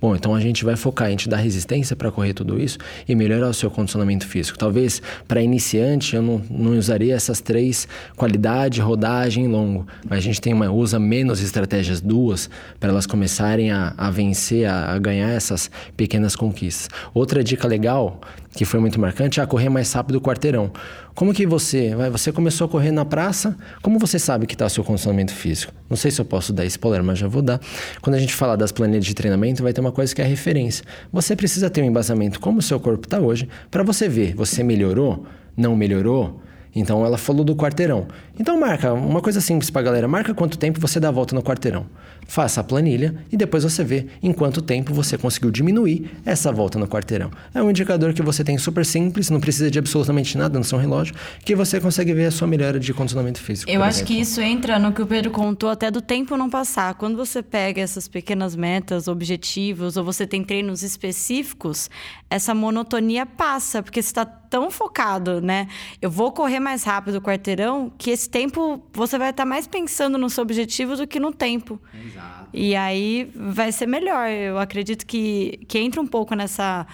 bom, 0.00 0.16
então 0.16 0.34
a 0.34 0.40
gente 0.40 0.64
vai 0.64 0.76
focar 0.76 1.10
em 1.10 1.16
te 1.16 1.28
dar 1.28 1.36
resistência 1.36 1.94
para 1.94 2.10
correr 2.10 2.32
tudo 2.32 2.58
isso 2.58 2.78
e 3.06 3.14
melhorar 3.14 3.50
o 3.50 3.54
seu 3.54 3.70
condicionamento 3.70 4.26
físico. 4.26 4.58
Talvez 4.58 5.02
para 5.26 5.42
iniciante 5.42 6.16
eu 6.16 6.22
não, 6.22 6.42
não 6.48 6.78
usaria 6.78 7.14
essas 7.14 7.42
três: 7.42 7.86
qualidade, 8.16 8.80
rodagem 8.80 9.44
e 9.44 9.48
longo. 9.48 9.86
Mas 10.08 10.20
a 10.20 10.22
gente 10.22 10.40
tem 10.40 10.54
uma, 10.54 10.70
usa 10.70 10.98
menos 10.98 11.42
estratégias 11.42 12.00
duas 12.00 12.48
para 12.80 12.88
elas 12.88 13.04
começarem 13.04 13.70
a, 13.70 13.92
a 13.98 14.10
vencer, 14.10 14.66
a, 14.66 14.94
a 14.94 14.98
ganhar 14.98 15.28
essas 15.28 15.70
pequenas 15.98 16.34
conquistas. 16.34 16.88
Outra 17.12 17.44
dica 17.44 17.68
legal 17.68 18.20
que 18.52 18.64
foi 18.64 18.80
muito 18.80 19.00
marcante, 19.00 19.40
a 19.40 19.46
correr 19.46 19.68
mais 19.68 19.92
rápido 19.92 20.16
o 20.16 20.20
quarteirão. 20.20 20.70
Como 21.14 21.32
que 21.32 21.46
você, 21.46 21.94
você 22.10 22.32
começou 22.32 22.66
a 22.66 22.68
correr 22.68 22.90
na 22.90 23.04
praça, 23.04 23.56
como 23.82 23.98
você 23.98 24.18
sabe 24.18 24.46
que 24.46 24.54
está 24.54 24.66
o 24.66 24.70
seu 24.70 24.84
condicionamento 24.84 25.32
físico? 25.32 25.72
Não 25.88 25.96
sei 25.96 26.10
se 26.10 26.20
eu 26.20 26.24
posso 26.24 26.52
dar 26.52 26.64
spoiler, 26.66 27.02
mas 27.02 27.18
já 27.18 27.28
vou 27.28 27.42
dar. 27.42 27.60
Quando 28.00 28.16
a 28.16 28.18
gente 28.18 28.34
falar 28.34 28.56
das 28.56 28.72
planilhas 28.72 29.04
de 29.04 29.14
treinamento, 29.14 29.62
vai 29.62 29.72
ter 29.72 29.80
uma 29.80 29.92
coisa 29.92 30.14
que 30.14 30.22
é 30.22 30.24
a 30.24 30.28
referência. 30.28 30.84
Você 31.12 31.34
precisa 31.34 31.68
ter 31.68 31.82
um 31.82 31.86
embasamento 31.86 32.40
como 32.40 32.58
o 32.58 32.62
seu 32.62 32.78
corpo 32.78 33.06
está 33.06 33.18
hoje, 33.18 33.48
para 33.70 33.82
você 33.82 34.08
ver, 34.08 34.34
você 34.34 34.62
melhorou, 34.62 35.26
não 35.56 35.74
melhorou, 35.76 36.40
então 36.74 37.04
ela 37.04 37.18
falou 37.18 37.44
do 37.44 37.56
quarteirão. 37.56 38.06
Então 38.38 38.58
marca, 38.58 38.92
uma 38.92 39.20
coisa 39.20 39.40
simples 39.40 39.70
para 39.70 39.80
a 39.80 39.84
galera, 39.84 40.06
marca 40.06 40.34
quanto 40.34 40.58
tempo 40.58 40.80
você 40.80 41.00
dá 41.00 41.08
a 41.08 41.12
volta 41.12 41.34
no 41.34 41.42
quarteirão. 41.42 41.86
Faça 42.30 42.60
a 42.60 42.64
planilha 42.64 43.14
e 43.32 43.38
depois 43.38 43.64
você 43.64 43.82
vê 43.82 44.06
em 44.22 44.34
quanto 44.34 44.60
tempo 44.60 44.92
você 44.92 45.16
conseguiu 45.16 45.50
diminuir 45.50 46.10
essa 46.26 46.52
volta 46.52 46.78
no 46.78 46.86
quarteirão. 46.86 47.30
É 47.54 47.62
um 47.62 47.70
indicador 47.70 48.12
que 48.12 48.20
você 48.20 48.44
tem 48.44 48.58
super 48.58 48.84
simples, 48.84 49.30
não 49.30 49.40
precisa 49.40 49.70
de 49.70 49.78
absolutamente 49.78 50.36
nada 50.36 50.58
no 50.58 50.64
seu 50.64 50.78
relógio, 50.78 51.14
que 51.42 51.56
você 51.56 51.80
consegue 51.80 52.12
ver 52.12 52.26
a 52.26 52.30
sua 52.30 52.46
melhora 52.46 52.78
de 52.78 52.92
condicionamento 52.92 53.40
físico. 53.40 53.70
Eu 53.70 53.82
acho 53.82 54.04
que 54.04 54.12
isso 54.12 54.42
entra 54.42 54.78
no 54.78 54.92
que 54.92 55.00
o 55.00 55.06
Pedro 55.06 55.30
contou 55.30 55.70
até 55.70 55.90
do 55.90 56.02
tempo 56.02 56.36
não 56.36 56.50
passar. 56.50 56.94
Quando 56.96 57.16
você 57.16 57.42
pega 57.42 57.80
essas 57.80 58.06
pequenas 58.06 58.54
metas, 58.54 59.08
objetivos, 59.08 59.96
ou 59.96 60.04
você 60.04 60.26
tem 60.26 60.44
treinos 60.44 60.82
específicos, 60.82 61.88
essa 62.28 62.54
monotonia 62.54 63.24
passa, 63.24 63.82
porque 63.82 64.02
você 64.02 64.08
está 64.08 64.26
tão 64.26 64.70
focado, 64.70 65.40
né? 65.40 65.68
Eu 66.00 66.10
vou 66.10 66.32
correr 66.32 66.60
mais 66.60 66.82
rápido 66.82 67.16
o 67.16 67.20
quarteirão, 67.20 67.90
que 67.96 68.10
esse 68.10 68.28
tempo 68.28 68.82
você 68.92 69.18
vai 69.18 69.30
estar 69.30 69.44
mais 69.44 69.66
pensando 69.66 70.18
no 70.18 70.28
seu 70.28 70.42
objetivo 70.42 70.96
do 70.96 71.06
que 71.06 71.20
no 71.20 71.32
tempo. 71.32 71.80
Exato. 71.94 72.17
Exato. 72.18 72.48
E 72.52 72.74
aí 72.74 73.30
vai 73.34 73.70
ser 73.72 73.86
melhor. 73.86 74.28
Eu 74.28 74.58
acredito 74.58 75.06
que, 75.06 75.60
que 75.68 75.78
entra 75.78 76.00
um 76.00 76.06
pouco 76.06 76.34
nessa 76.34 76.86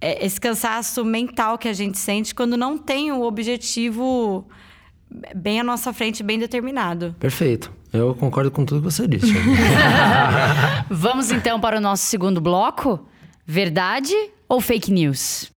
é, 0.00 0.26
esse 0.26 0.40
cansaço 0.40 1.04
mental 1.04 1.56
que 1.56 1.68
a 1.68 1.72
gente 1.72 1.96
sente 1.96 2.34
quando 2.34 2.56
não 2.56 2.76
tem 2.76 3.12
o 3.12 3.22
objetivo 3.22 4.44
bem 5.34 5.60
à 5.60 5.64
nossa 5.64 5.92
frente, 5.92 6.22
bem 6.22 6.38
determinado. 6.38 7.14
Perfeito. 7.20 7.72
Eu 7.92 8.14
concordo 8.14 8.50
com 8.50 8.64
tudo 8.64 8.80
que 8.80 8.90
você 8.92 9.06
disse. 9.06 9.32
Vamos 10.90 11.30
então 11.30 11.60
para 11.60 11.76
o 11.76 11.80
nosso 11.80 12.06
segundo 12.06 12.40
bloco? 12.40 13.06
Verdade 13.46 14.14
ou 14.48 14.60
fake 14.60 14.90
news? 14.90 15.51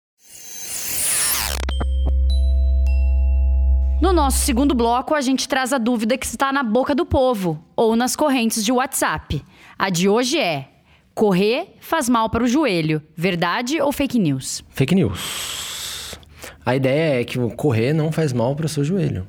No 4.00 4.12
nosso 4.12 4.38
segundo 4.38 4.74
bloco, 4.74 5.14
a 5.14 5.20
gente 5.20 5.48
traz 5.48 5.72
a 5.72 5.78
dúvida 5.78 6.18
que 6.18 6.26
está 6.26 6.52
na 6.52 6.62
boca 6.62 6.94
do 6.94 7.06
povo 7.06 7.64
ou 7.76 7.96
nas 7.96 8.14
correntes 8.16 8.64
de 8.64 8.72
WhatsApp. 8.72 9.42
A 9.78 9.88
de 9.88 10.08
hoje 10.08 10.38
é: 10.38 10.68
correr 11.14 11.76
faz 11.80 12.08
mal 12.08 12.28
para 12.28 12.44
o 12.44 12.46
joelho. 12.46 13.02
Verdade 13.16 13.80
ou 13.80 13.92
fake 13.92 14.18
news? 14.18 14.62
Fake 14.70 14.94
news. 14.94 16.18
A 16.66 16.74
ideia 16.76 17.20
é 17.20 17.24
que 17.24 17.38
correr 17.56 17.92
não 17.92 18.10
faz 18.10 18.32
mal 18.32 18.54
para 18.56 18.66
o 18.66 18.68
seu 18.68 18.84
joelho. 18.84 19.26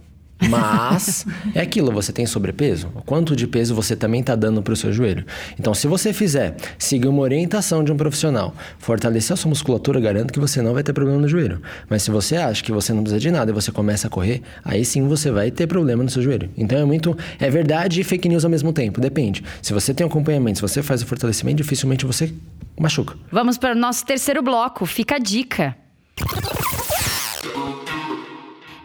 Mas 0.50 1.26
é 1.54 1.62
aquilo, 1.62 1.92
você 1.92 2.12
tem 2.12 2.26
sobrepeso? 2.26 2.88
Quanto 3.06 3.36
de 3.36 3.48
peso 3.48 3.74
você 3.74 3.96
também 3.96 4.22
está 4.22 4.36
dando 4.36 4.62
para 4.62 4.74
o 4.74 4.76
seu 4.76 4.92
joelho? 4.92 5.26
Então, 5.60 5.74
se 5.74 5.88
você 5.88 6.12
fizer, 6.12 6.56
seguir 6.78 7.08
uma 7.08 7.22
orientação 7.22 7.84
de 7.84 7.92
um 7.92 7.98
profissional, 7.98 8.54
fortalecer 8.78 9.34
a 9.34 9.38
sua 9.38 9.50
musculatura, 9.50 10.00
garanto 10.00 10.34
que 10.34 10.40
você 10.40 10.62
não 10.62 10.74
vai 10.74 10.84
ter 10.84 10.94
problema 10.94 11.20
no 11.20 11.28
joelho. 11.28 11.62
Mas 11.90 12.04
se 12.04 12.12
você 12.12 12.36
acha 12.36 12.64
que 12.64 12.72
você 12.72 12.94
não 12.94 13.02
precisa 13.02 13.20
de 13.20 13.32
nada 13.32 13.52
e 13.52 13.54
você 13.54 13.72
começa 13.72 14.08
a 14.08 14.10
correr, 14.10 14.42
aí 14.64 14.84
sim 14.84 15.08
você 15.08 15.32
vai 15.32 15.50
ter 15.52 15.68
problema 15.68 16.04
no 16.04 16.10
seu 16.10 16.22
joelho. 16.22 16.50
Então 16.58 16.78
é 16.78 16.86
muito. 16.86 17.18
É 17.40 17.50
verdade 17.50 18.02
e 18.02 18.04
fake 18.04 18.28
news 18.28 18.44
ao 18.44 18.52
mesmo 18.52 18.74
tempo, 18.74 19.00
depende. 19.00 19.44
Se 19.62 19.74
você 19.74 19.94
tem 19.94 20.06
acompanhamento, 20.06 20.58
se 20.58 20.62
você 20.62 20.84
faz 20.84 21.02
o 21.02 21.06
fortalecimento, 21.06 21.58
dificilmente 21.58 22.06
você 22.06 22.34
machuca. 22.80 23.16
Vamos 23.32 23.58
para 23.58 23.74
o 23.74 23.78
nosso 23.78 24.06
terceiro 24.06 24.42
bloco. 24.42 24.86
Fica 24.86 25.16
a 25.16 25.20
dica. 25.20 25.76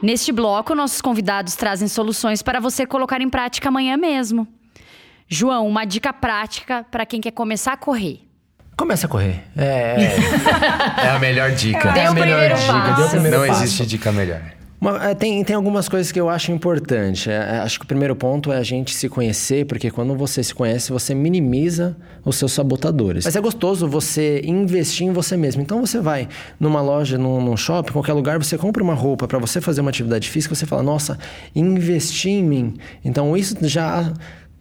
Neste 0.03 0.33
bloco, 0.33 0.75
nossos 0.75 1.01
convidados 1.01 1.55
trazem 1.57 1.87
soluções 1.87 2.43
para 2.43 2.59
você 2.59 2.87
colocar 2.87 3.21
em 3.21 3.29
prática 3.29 3.69
amanhã 3.69 3.97
mesmo. 3.97 4.49
João, 5.29 5.67
uma 5.69 5.85
dica 5.85 6.13
prática 6.13 6.85
para 6.91 7.05
quem 7.05 7.21
quer 7.21 7.31
começar 7.31 7.75
a 7.75 7.77
correr. 7.77 8.21
Começa 8.77 9.07
a 9.07 9.11
correr. 9.11 9.45
É, 9.57 9.97
é, 10.03 11.05
é 11.07 11.11
a 11.11 11.19
melhor 11.19 11.51
dica. 11.53 11.91
É, 11.91 12.07
a 12.07 12.13
melhor 12.13 12.49
dica. 12.55 13.31
Não 13.31 13.45
existe 13.45 13.85
dica 13.85 14.11
melhor. 14.11 14.41
Uma, 14.81 15.11
é, 15.11 15.15
tem, 15.15 15.45
tem 15.45 15.55
algumas 15.55 15.91
coisas 15.91 16.11
que 16.11 16.19
eu 16.19 16.31
acho 16.31 16.51
importante. 16.51 17.31
É, 17.31 17.35
é, 17.35 17.59
acho 17.59 17.79
que 17.79 17.85
o 17.85 17.89
primeiro 17.89 18.17
ponto 18.17 18.51
é 18.51 18.57
a 18.57 18.63
gente 18.63 18.95
se 18.95 19.11
conhecer, 19.11 19.67
porque 19.67 19.91
quando 19.91 20.17
você 20.17 20.43
se 20.43 20.55
conhece, 20.55 20.91
você 20.91 21.15
minimiza 21.15 21.95
os 22.25 22.37
seus 22.37 22.53
sabotadores. 22.53 23.27
Mas 23.27 23.37
é 23.37 23.41
gostoso 23.41 23.87
você 23.87 24.41
investir 24.43 25.07
em 25.07 25.13
você 25.13 25.37
mesmo. 25.37 25.61
Então 25.61 25.85
você 25.85 26.01
vai 26.01 26.29
numa 26.59 26.81
loja, 26.81 27.19
num, 27.19 27.43
num 27.43 27.59
shopping, 27.59 27.93
qualquer 27.93 28.15
lugar, 28.15 28.39
você 28.39 28.57
compra 28.57 28.83
uma 28.83 28.95
roupa 28.95 29.29
para 29.29 29.39
você 29.39 29.61
fazer 29.61 29.83
uma 29.83 29.91
atividade 29.91 30.31
física, 30.31 30.55
você 30.55 30.65
fala, 30.65 30.83
nossa, 30.83 31.19
investi 31.55 32.31
em 32.31 32.43
mim. 32.43 32.75
Então 33.05 33.37
isso 33.37 33.57
já 33.61 34.11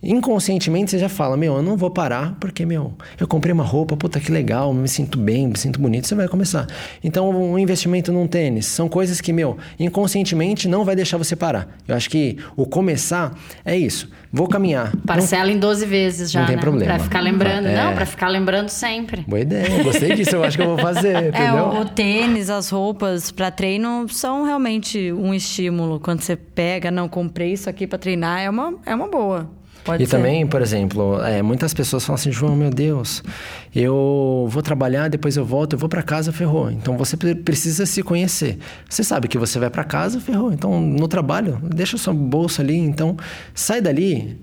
Inconscientemente 0.02 0.92
você 0.92 0.98
já 0.98 1.10
fala, 1.10 1.36
meu, 1.36 1.56
eu 1.58 1.62
não 1.62 1.76
vou 1.76 1.92
parar 1.92 2.38
porque, 2.40 2.66
meu, 2.66 2.94
eu 3.20 3.28
comprei 3.28 3.52
uma 3.52 3.66
roupa, 3.66 3.98
puta 3.98 4.18
que 4.20 4.32
legal, 4.32 4.74
me 4.74 4.88
sinto 4.88 5.20
bem, 5.20 5.48
me 5.48 5.58
sinto 5.58 5.80
bonito, 5.80 6.08
você 6.08 6.16
vai 6.16 6.28
começar. 6.28 6.68
Então, 7.04 7.30
um 7.30 7.60
investimento 7.60 8.12
num 8.12 8.26
tênis 8.26 8.66
são 8.66 8.88
coisas 8.88 9.20
que, 9.20 9.34
meu, 9.34 9.58
inconscientemente 9.78 10.70
não 10.70 10.86
vai 10.86 10.96
deixar 10.96 11.18
você 11.18 11.36
parar. 11.36 11.68
Eu 11.86 11.96
acho 11.96 12.10
que 12.10 12.38
o 12.56 12.66
começar 12.66 13.38
é 13.66 13.78
isso. 13.78 14.10
Vou 14.32 14.48
caminhar. 14.48 14.96
Parcela 15.06 15.48
não, 15.48 15.54
em 15.54 15.60
12 15.60 15.86
vezes 15.86 16.32
já, 16.32 16.42
Não 16.42 16.48
tem 16.48 16.56
né? 16.56 16.62
problema. 16.62 16.94
Pra 16.94 17.04
ficar 17.04 17.20
lembrando. 17.20 17.68
É. 17.68 17.76
Não, 17.76 17.94
pra 17.94 18.06
ficar 18.06 18.30
lembrando 18.30 18.70
sempre. 18.70 19.26
Boa 19.28 19.42
ideia, 19.42 19.84
gostei 19.84 20.16
disso, 20.16 20.36
eu 20.36 20.44
acho 20.44 20.56
que 20.56 20.64
eu 20.64 20.68
vou 20.68 20.78
fazer, 20.78 21.16
é, 21.16 21.28
entendeu? 21.28 21.58
É, 21.58 21.62
o, 21.62 21.82
o 21.82 21.86
tênis, 21.86 22.50
as 22.50 22.70
roupas 22.70 23.32
para 23.32 23.52
treino 23.52 24.08
são 24.08 24.46
realmente 24.46 25.12
um 25.12 25.34
estímulo. 25.34 26.00
Quando 26.00 26.22
você 26.22 26.38
pega, 26.38 26.90
não, 26.90 27.10
comprei 27.10 27.52
isso 27.52 27.70
aqui 27.70 27.86
para 27.86 28.00
treinar, 28.00 28.40
é 28.40 28.50
uma, 28.50 28.76
é 28.86 28.96
uma 28.96 29.10
boa. 29.10 29.59
Pode 29.90 30.04
e 30.04 30.06
ser. 30.06 30.18
também, 30.18 30.46
por 30.46 30.62
exemplo, 30.62 31.22
é, 31.24 31.42
muitas 31.42 31.74
pessoas 31.74 32.06
falam 32.06 32.16
assim, 32.16 32.32
João, 32.32 32.56
meu 32.56 32.70
Deus, 32.70 33.24
eu 33.76 34.48
vou 34.50 34.62
trabalhar, 34.62 35.10
depois 35.10 35.36
eu 35.36 35.44
volto, 35.44 35.74
eu 35.74 35.80
vou 35.80 35.90
para 35.90 36.04
casa, 36.04 36.32
ferrou. 36.32 36.70
Então 36.70 36.96
você 36.98 37.18
pre- 37.18 37.36
precisa 37.36 37.86
se 37.86 38.04
conhecer. 38.04 38.58
Você 38.90 39.04
sabe 39.04 39.28
que 39.28 39.38
você 39.38 39.58
vai 39.58 39.70
para 39.70 39.84
casa, 39.84 40.20
ferrou. 40.20 40.52
Então 40.54 40.80
no 40.80 41.08
trabalho, 41.08 41.60
deixa 41.64 41.96
o 41.96 42.00
seu 42.00 42.14
bolso 42.14 42.62
ali, 42.62 42.76
então 42.78 43.18
sai 43.54 43.82
dali 43.82 44.38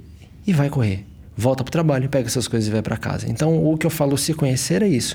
e 0.46 0.52
vai 0.52 0.68
correr. 0.68 1.04
Volta 1.38 1.62
pro 1.62 1.70
trabalho, 1.70 2.08
pega 2.08 2.28
suas 2.30 2.48
coisas 2.48 2.66
e 2.66 2.72
vai 2.72 2.80
para 2.80 2.96
casa. 2.96 3.28
Então 3.28 3.62
o 3.64 3.76
que 3.76 3.84
eu 3.86 3.90
falo 3.90 4.16
se 4.16 4.32
conhecer 4.32 4.82
é 4.82 4.88
isso. 4.88 5.14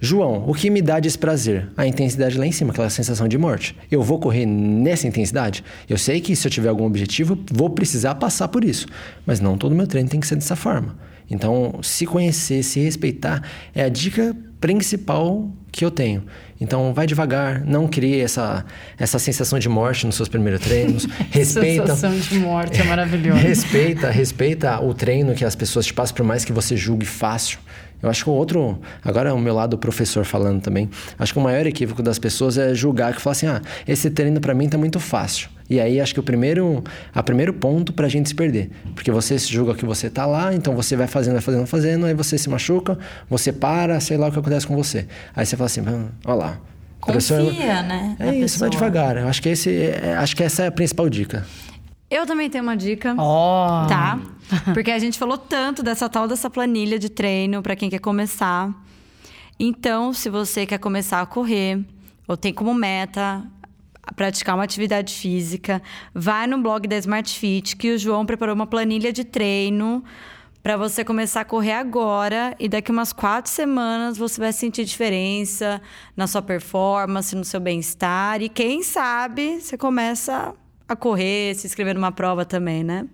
João, 0.00 0.44
o 0.46 0.54
que 0.54 0.68
me 0.68 0.82
dá 0.82 1.00
desprazer? 1.00 1.68
A 1.76 1.86
intensidade 1.86 2.36
lá 2.36 2.46
em 2.46 2.52
cima, 2.52 2.70
aquela 2.70 2.90
sensação 2.90 3.26
de 3.26 3.38
morte. 3.38 3.74
Eu 3.90 4.02
vou 4.02 4.18
correr 4.18 4.44
nessa 4.44 5.06
intensidade? 5.06 5.64
Eu 5.88 5.96
sei 5.96 6.20
que 6.20 6.36
se 6.36 6.46
eu 6.46 6.50
tiver 6.50 6.68
algum 6.68 6.84
objetivo, 6.84 7.38
vou 7.50 7.70
precisar 7.70 8.14
passar 8.16 8.48
por 8.48 8.62
isso. 8.62 8.86
Mas 9.24 9.40
não 9.40 9.56
todo 9.56 9.74
meu 9.74 9.86
treino 9.86 10.08
tem 10.08 10.20
que 10.20 10.26
ser 10.26 10.36
dessa 10.36 10.54
forma. 10.54 10.96
Então, 11.30 11.80
se 11.82 12.06
conhecer, 12.06 12.62
se 12.62 12.78
respeitar, 12.78 13.42
é 13.74 13.84
a 13.84 13.88
dica 13.88 14.36
principal 14.60 15.50
que 15.72 15.84
eu 15.84 15.90
tenho. 15.90 16.24
Então, 16.60 16.94
vai 16.94 17.06
devagar, 17.06 17.64
não 17.64 17.86
crie 17.86 18.20
essa, 18.20 18.64
essa 18.98 19.18
sensação 19.18 19.58
de 19.58 19.68
morte 19.68 20.06
nos 20.06 20.14
seus 20.14 20.28
primeiros 20.28 20.60
treinos. 20.60 21.06
Respeita. 21.30 21.86
Sensação 21.94 22.18
de 22.18 22.38
morte 22.38 22.80
é 22.80 22.84
maravilhoso. 22.84 23.40
Respeita, 23.40 24.10
respeita 24.10 24.80
o 24.80 24.94
treino 24.94 25.34
que 25.34 25.44
as 25.44 25.54
pessoas 25.54 25.86
te 25.86 25.92
passam, 25.92 26.16
por 26.16 26.24
mais 26.24 26.44
que 26.44 26.52
você 26.52 26.76
julgue 26.76 27.04
fácil. 27.04 27.58
Eu 28.02 28.10
acho 28.10 28.24
que 28.24 28.30
o 28.30 28.32
outro, 28.34 28.78
agora 29.04 29.30
é 29.30 29.32
o 29.32 29.38
meu 29.38 29.54
lado 29.54 29.76
professor 29.78 30.24
falando 30.24 30.60
também, 30.60 30.88
acho 31.18 31.32
que 31.32 31.38
o 31.38 31.42
maior 31.42 31.66
equívoco 31.66 32.02
das 32.02 32.18
pessoas 32.18 32.58
é 32.58 32.74
julgar, 32.74 33.14
que 33.14 33.20
fala 33.22 33.32
assim, 33.32 33.46
ah, 33.46 33.60
esse 33.88 34.10
treino 34.10 34.40
para 34.40 34.54
mim 34.54 34.68
tá 34.68 34.76
muito 34.78 35.00
fácil. 35.00 35.48
E 35.68 35.80
aí 35.80 36.00
acho 36.00 36.14
que 36.14 36.20
o 36.20 36.22
primeiro, 36.22 36.84
a 37.14 37.22
primeiro 37.22 37.52
ponto 37.52 37.92
pra 37.92 38.06
gente 38.08 38.28
se 38.28 38.34
perder, 38.34 38.70
porque 38.94 39.10
você 39.10 39.38
se 39.38 39.52
julga 39.52 39.74
que 39.74 39.84
você 39.84 40.08
tá 40.08 40.24
lá, 40.26 40.54
então 40.54 40.76
você 40.76 40.94
vai 40.94 41.06
fazendo, 41.08 41.32
vai 41.32 41.42
fazendo, 41.42 41.66
fazendo, 41.66 42.06
aí 42.06 42.14
você 42.14 42.38
se 42.38 42.48
machuca, 42.48 42.96
você 43.28 43.50
para, 43.52 43.98
sei 43.98 44.16
lá 44.16 44.28
o 44.28 44.32
que 44.32 44.38
acontece 44.38 44.66
com 44.66 44.76
você. 44.76 45.06
Aí 45.34 45.44
você 45.44 45.56
fala 45.56 45.66
assim, 45.66 45.80
"Hum, 45.80 46.06
olha 46.24 46.34
lá. 46.36 46.58
professor- 47.04 47.44
Confia, 47.44 47.82
né? 47.82 48.16
É 48.18 48.24
isso, 48.34 48.58
vai 48.58 48.68
pessoa. 48.68 48.70
devagar. 48.70 49.16
Eu 49.16 49.28
acho 49.28 49.40
que 49.40 49.48
esse, 49.48 49.70
é- 49.70 50.16
acho 50.18 50.34
que 50.34 50.42
essa 50.42 50.64
é 50.64 50.66
a 50.66 50.72
principal 50.72 51.08
dica. 51.08 51.44
Eu 52.10 52.24
também 52.24 52.48
tenho 52.48 52.62
uma 52.62 52.76
dica. 52.76 53.14
Ó. 53.18 53.86
Tá? 53.86 54.20
Porque 54.72 54.90
a 54.90 54.98
gente 54.98 55.18
falou 55.18 55.36
tanto 55.36 55.82
dessa 55.82 56.08
tal 56.08 56.28
dessa 56.28 56.48
planilha 56.48 56.98
de 56.98 57.08
treino 57.08 57.62
para 57.62 57.74
quem 57.74 57.90
quer 57.90 57.98
começar. 57.98 58.72
Então, 59.58 60.12
se 60.12 60.28
você 60.28 60.66
quer 60.66 60.78
começar 60.78 61.20
a 61.20 61.26
correr 61.26 61.84
ou 62.28 62.36
tem 62.36 62.52
como 62.52 62.74
meta 62.74 63.42
praticar 64.14 64.54
uma 64.54 64.62
atividade 64.62 65.12
física, 65.14 65.82
vai 66.14 66.46
no 66.46 66.58
blog 66.58 66.86
da 66.86 66.96
Smart 66.96 67.38
Fit 67.38 67.76
que 67.76 67.92
o 67.92 67.98
João 67.98 68.24
preparou 68.24 68.54
uma 68.54 68.66
planilha 68.66 69.12
de 69.12 69.24
treino 69.24 70.04
para 70.62 70.76
você 70.76 71.04
começar 71.04 71.40
a 71.40 71.44
correr 71.44 71.72
agora 71.72 72.54
e 72.58 72.68
daqui 72.68 72.90
umas 72.90 73.12
quatro 73.12 73.50
semanas 73.50 74.16
você 74.16 74.40
vai 74.40 74.52
sentir 74.52 74.84
diferença 74.84 75.80
na 76.16 76.26
sua 76.26 76.42
performance, 76.42 77.34
no 77.34 77.44
seu 77.44 77.60
bem-estar 77.60 78.42
e 78.42 78.48
quem 78.48 78.82
sabe 78.82 79.60
você 79.60 79.76
começa 79.76 80.54
a 80.88 80.94
correr, 80.96 81.54
se 81.54 81.66
inscrever 81.66 81.94
numa 81.94 82.12
prova 82.12 82.44
também, 82.44 82.84
né? 82.84 83.06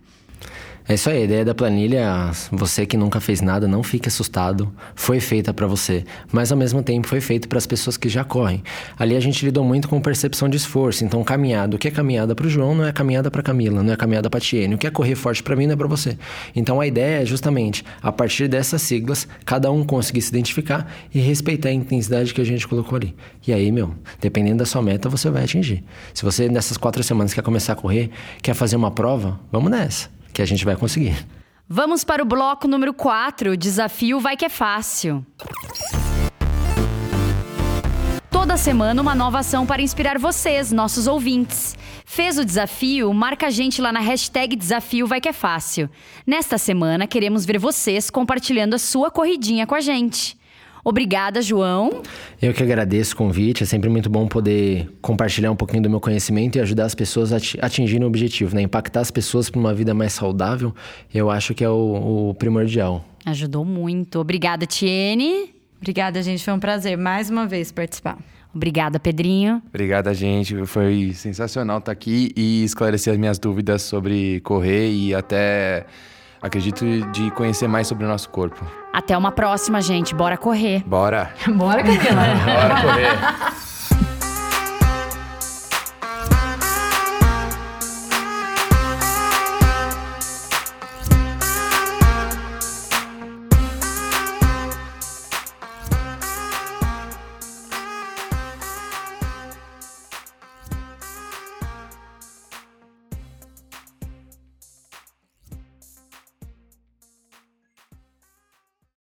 É 0.89 0.95
isso 0.95 1.09
aí, 1.09 1.19
a 1.19 1.25
ideia 1.25 1.45
da 1.45 1.55
planilha, 1.55 2.33
você 2.51 2.85
que 2.85 2.97
nunca 2.97 3.21
fez 3.21 3.41
nada, 3.41 3.69
não 3.69 3.85
fique 3.85 4.09
assustado. 4.09 4.73
Foi 4.97 5.21
feita 5.21 5.55
para 5.55 5.65
você, 5.65 6.05
mas 6.33 6.51
ao 6.51 6.59
mesmo 6.59 6.83
tempo 6.83 7.07
foi 7.07 7.21
feito 7.21 7.47
para 7.47 7.57
as 7.57 7.67
pessoas 7.67 7.97
que 7.97 8.09
já 8.09 8.25
correm. 8.25 8.65
Ali 8.99 9.17
a 9.17 9.21
gente 9.21 9.45
lidou 9.45 9.63
muito 9.63 9.89
com 9.89 10.01
percepção 10.01 10.49
de 10.49 10.57
esforço, 10.57 11.05
então 11.05 11.23
caminhada, 11.23 11.77
o 11.77 11.79
que 11.79 11.87
é 11.87 11.91
caminhada 11.91 12.35
para 12.35 12.47
o 12.47 12.51
João 12.51 12.75
não 12.75 12.85
é 12.85 12.91
caminhada 12.91 13.31
para 13.31 13.45
Camila, 13.45 13.81
não 13.81 13.93
é 13.93 13.97
caminhada 13.97 14.29
para 14.29 14.41
Tiene. 14.41 14.75
O 14.75 14.79
que 14.79 14.87
é 14.87 14.91
correr 14.91 15.15
forte 15.15 15.41
para 15.41 15.55
mim 15.55 15.67
não 15.67 15.75
é 15.75 15.77
para 15.77 15.87
você. 15.87 16.19
Então 16.55 16.81
a 16.81 16.87
ideia 16.87 17.23
é 17.23 17.25
justamente, 17.25 17.85
a 18.03 18.11
partir 18.11 18.49
dessas 18.49 18.83
siglas, 18.83 19.29
cada 19.45 19.71
um 19.71 19.85
conseguir 19.85 20.21
se 20.21 20.31
identificar 20.31 20.93
e 21.15 21.21
respeitar 21.21 21.69
a 21.69 21.73
intensidade 21.73 22.35
que 22.35 22.41
a 22.41 22.45
gente 22.45 22.67
colocou 22.67 22.97
ali. 22.97 23.15
E 23.47 23.53
aí, 23.53 23.71
meu, 23.71 23.95
dependendo 24.21 24.59
da 24.59 24.67
sua 24.67 24.83
meta, 24.83 25.09
você 25.09 25.31
vai 25.31 25.45
atingir. 25.45 25.85
Se 26.13 26.25
você 26.25 26.49
nessas 26.49 26.77
quatro 26.77 27.05
semanas 27.05 27.33
quer 27.33 27.43
começar 27.43 27.75
a 27.75 27.77
correr, 27.77 28.11
quer 28.43 28.55
fazer 28.55 28.75
uma 28.75 28.91
prova, 28.91 29.39
vamos 29.53 29.71
nessa 29.71 30.22
que 30.33 30.43
a 30.43 30.47
gente 30.47 30.65
vai 30.65 30.77
conseguir. 30.77 31.27
Vamos 31.69 32.05
para 32.05 32.23
o 32.23 32.27
bloco 32.27 32.69
número 32.69 32.93
4, 32.93 33.57
desafio 33.57 34.21
vai 34.21 34.37
que 34.37 34.45
é 34.45 34.49
fácil. 34.49 35.25
Toda 38.31 38.57
semana 38.57 39.01
uma 39.01 39.15
nova 39.15 39.39
ação 39.39 39.65
para 39.65 39.81
inspirar 39.81 40.19
vocês, 40.19 40.73
nossos 40.73 41.07
ouvintes. 41.07 41.77
Fez 42.05 42.39
o 42.39 42.45
desafio? 42.45 43.13
Marca 43.15 43.47
a 43.47 43.51
gente 43.51 43.81
lá 43.81 43.93
na 43.93 44.01
hashtag 44.01 44.57
Desafio 44.57 45.07
Vai 45.07 45.21
Que 45.21 45.29
É 45.29 45.33
Fácil. 45.33 45.89
Nesta 46.27 46.59
semana 46.59 47.07
queremos 47.07 47.47
ver 47.47 47.59
vocês 47.59 48.11
compartilhando 48.11 48.75
a 48.75 48.79
sua 48.79 49.11
corridinha 49.11 49.67
com 49.67 49.75
a 49.75 49.81
gente. 49.81 50.37
Obrigada, 50.85 51.41
João. 51.41 52.03
Eu 52.41 52.53
que 52.53 52.63
agradeço 52.63 53.15
o 53.15 53.17
convite, 53.17 53.63
é 53.63 53.67
sempre 53.67 53.89
muito 53.89 54.11
bom 54.11 54.27
poder 54.27 54.89
compartilhar 55.01 55.51
um 55.53 55.57
pouquinho 55.57 55.83
do 55.83 55.89
meu 55.91 56.01
conhecimento 56.01 56.57
e 56.57 56.61
ajudar 56.61 56.87
as 56.87 56.95
pessoas 56.95 57.33
a 57.33 57.37
ati- 57.37 57.59
atingirem 57.63 58.03
o 58.05 58.09
objetivo, 58.09 58.55
né? 58.57 58.63
Impactar 58.63 59.01
as 59.01 59.11
pessoas 59.11 59.49
para 59.49 59.61
uma 59.61 59.73
vida 59.73 59.95
mais 59.95 60.13
saudável, 60.13 60.75
eu 61.15 61.31
acho 61.31 61.55
que 61.55 61.63
é 61.63 61.69
o, 61.71 62.31
o 62.31 62.35
primordial. 62.35 63.05
Ajudou 63.25 63.65
muito. 63.65 64.19
Obrigada, 64.19 64.67
Tiene. 64.67 65.55
Obrigada, 65.81 66.21
gente. 66.23 66.45
Foi 66.45 66.55
um 66.55 66.59
prazer 66.61 66.97
mais 66.99 67.31
uma 67.31 67.47
vez 67.47 67.71
participar. 67.71 68.19
Obrigada, 68.55 69.01
Pedrinho. 69.01 69.63
Obrigada, 69.69 70.13
gente. 70.13 70.67
Foi 70.67 71.13
sensacional 71.15 71.79
estar 71.79 71.91
aqui 71.93 72.33
e 72.37 72.65
esclarecer 72.65 73.13
as 73.13 73.19
minhas 73.19 73.39
dúvidas 73.39 73.83
sobre 73.83 74.41
correr 74.41 74.91
e 74.93 75.15
até 75.15 75.87
acredito 76.43 76.85
de 77.13 77.31
conhecer 77.33 77.69
mais 77.69 77.87
sobre 77.87 78.05
o 78.05 78.09
nosso 78.09 78.29
corpo. 78.29 78.65
Até 78.93 79.17
uma 79.17 79.33
próxima, 79.33 79.81
gente. 79.81 80.15
Bora 80.15 80.37
correr. 80.37 80.83
Bora! 80.87 81.33
Bora, 81.55 81.83
Camila. 81.83 82.23
Bora 82.45 82.83
correr! 82.83 83.63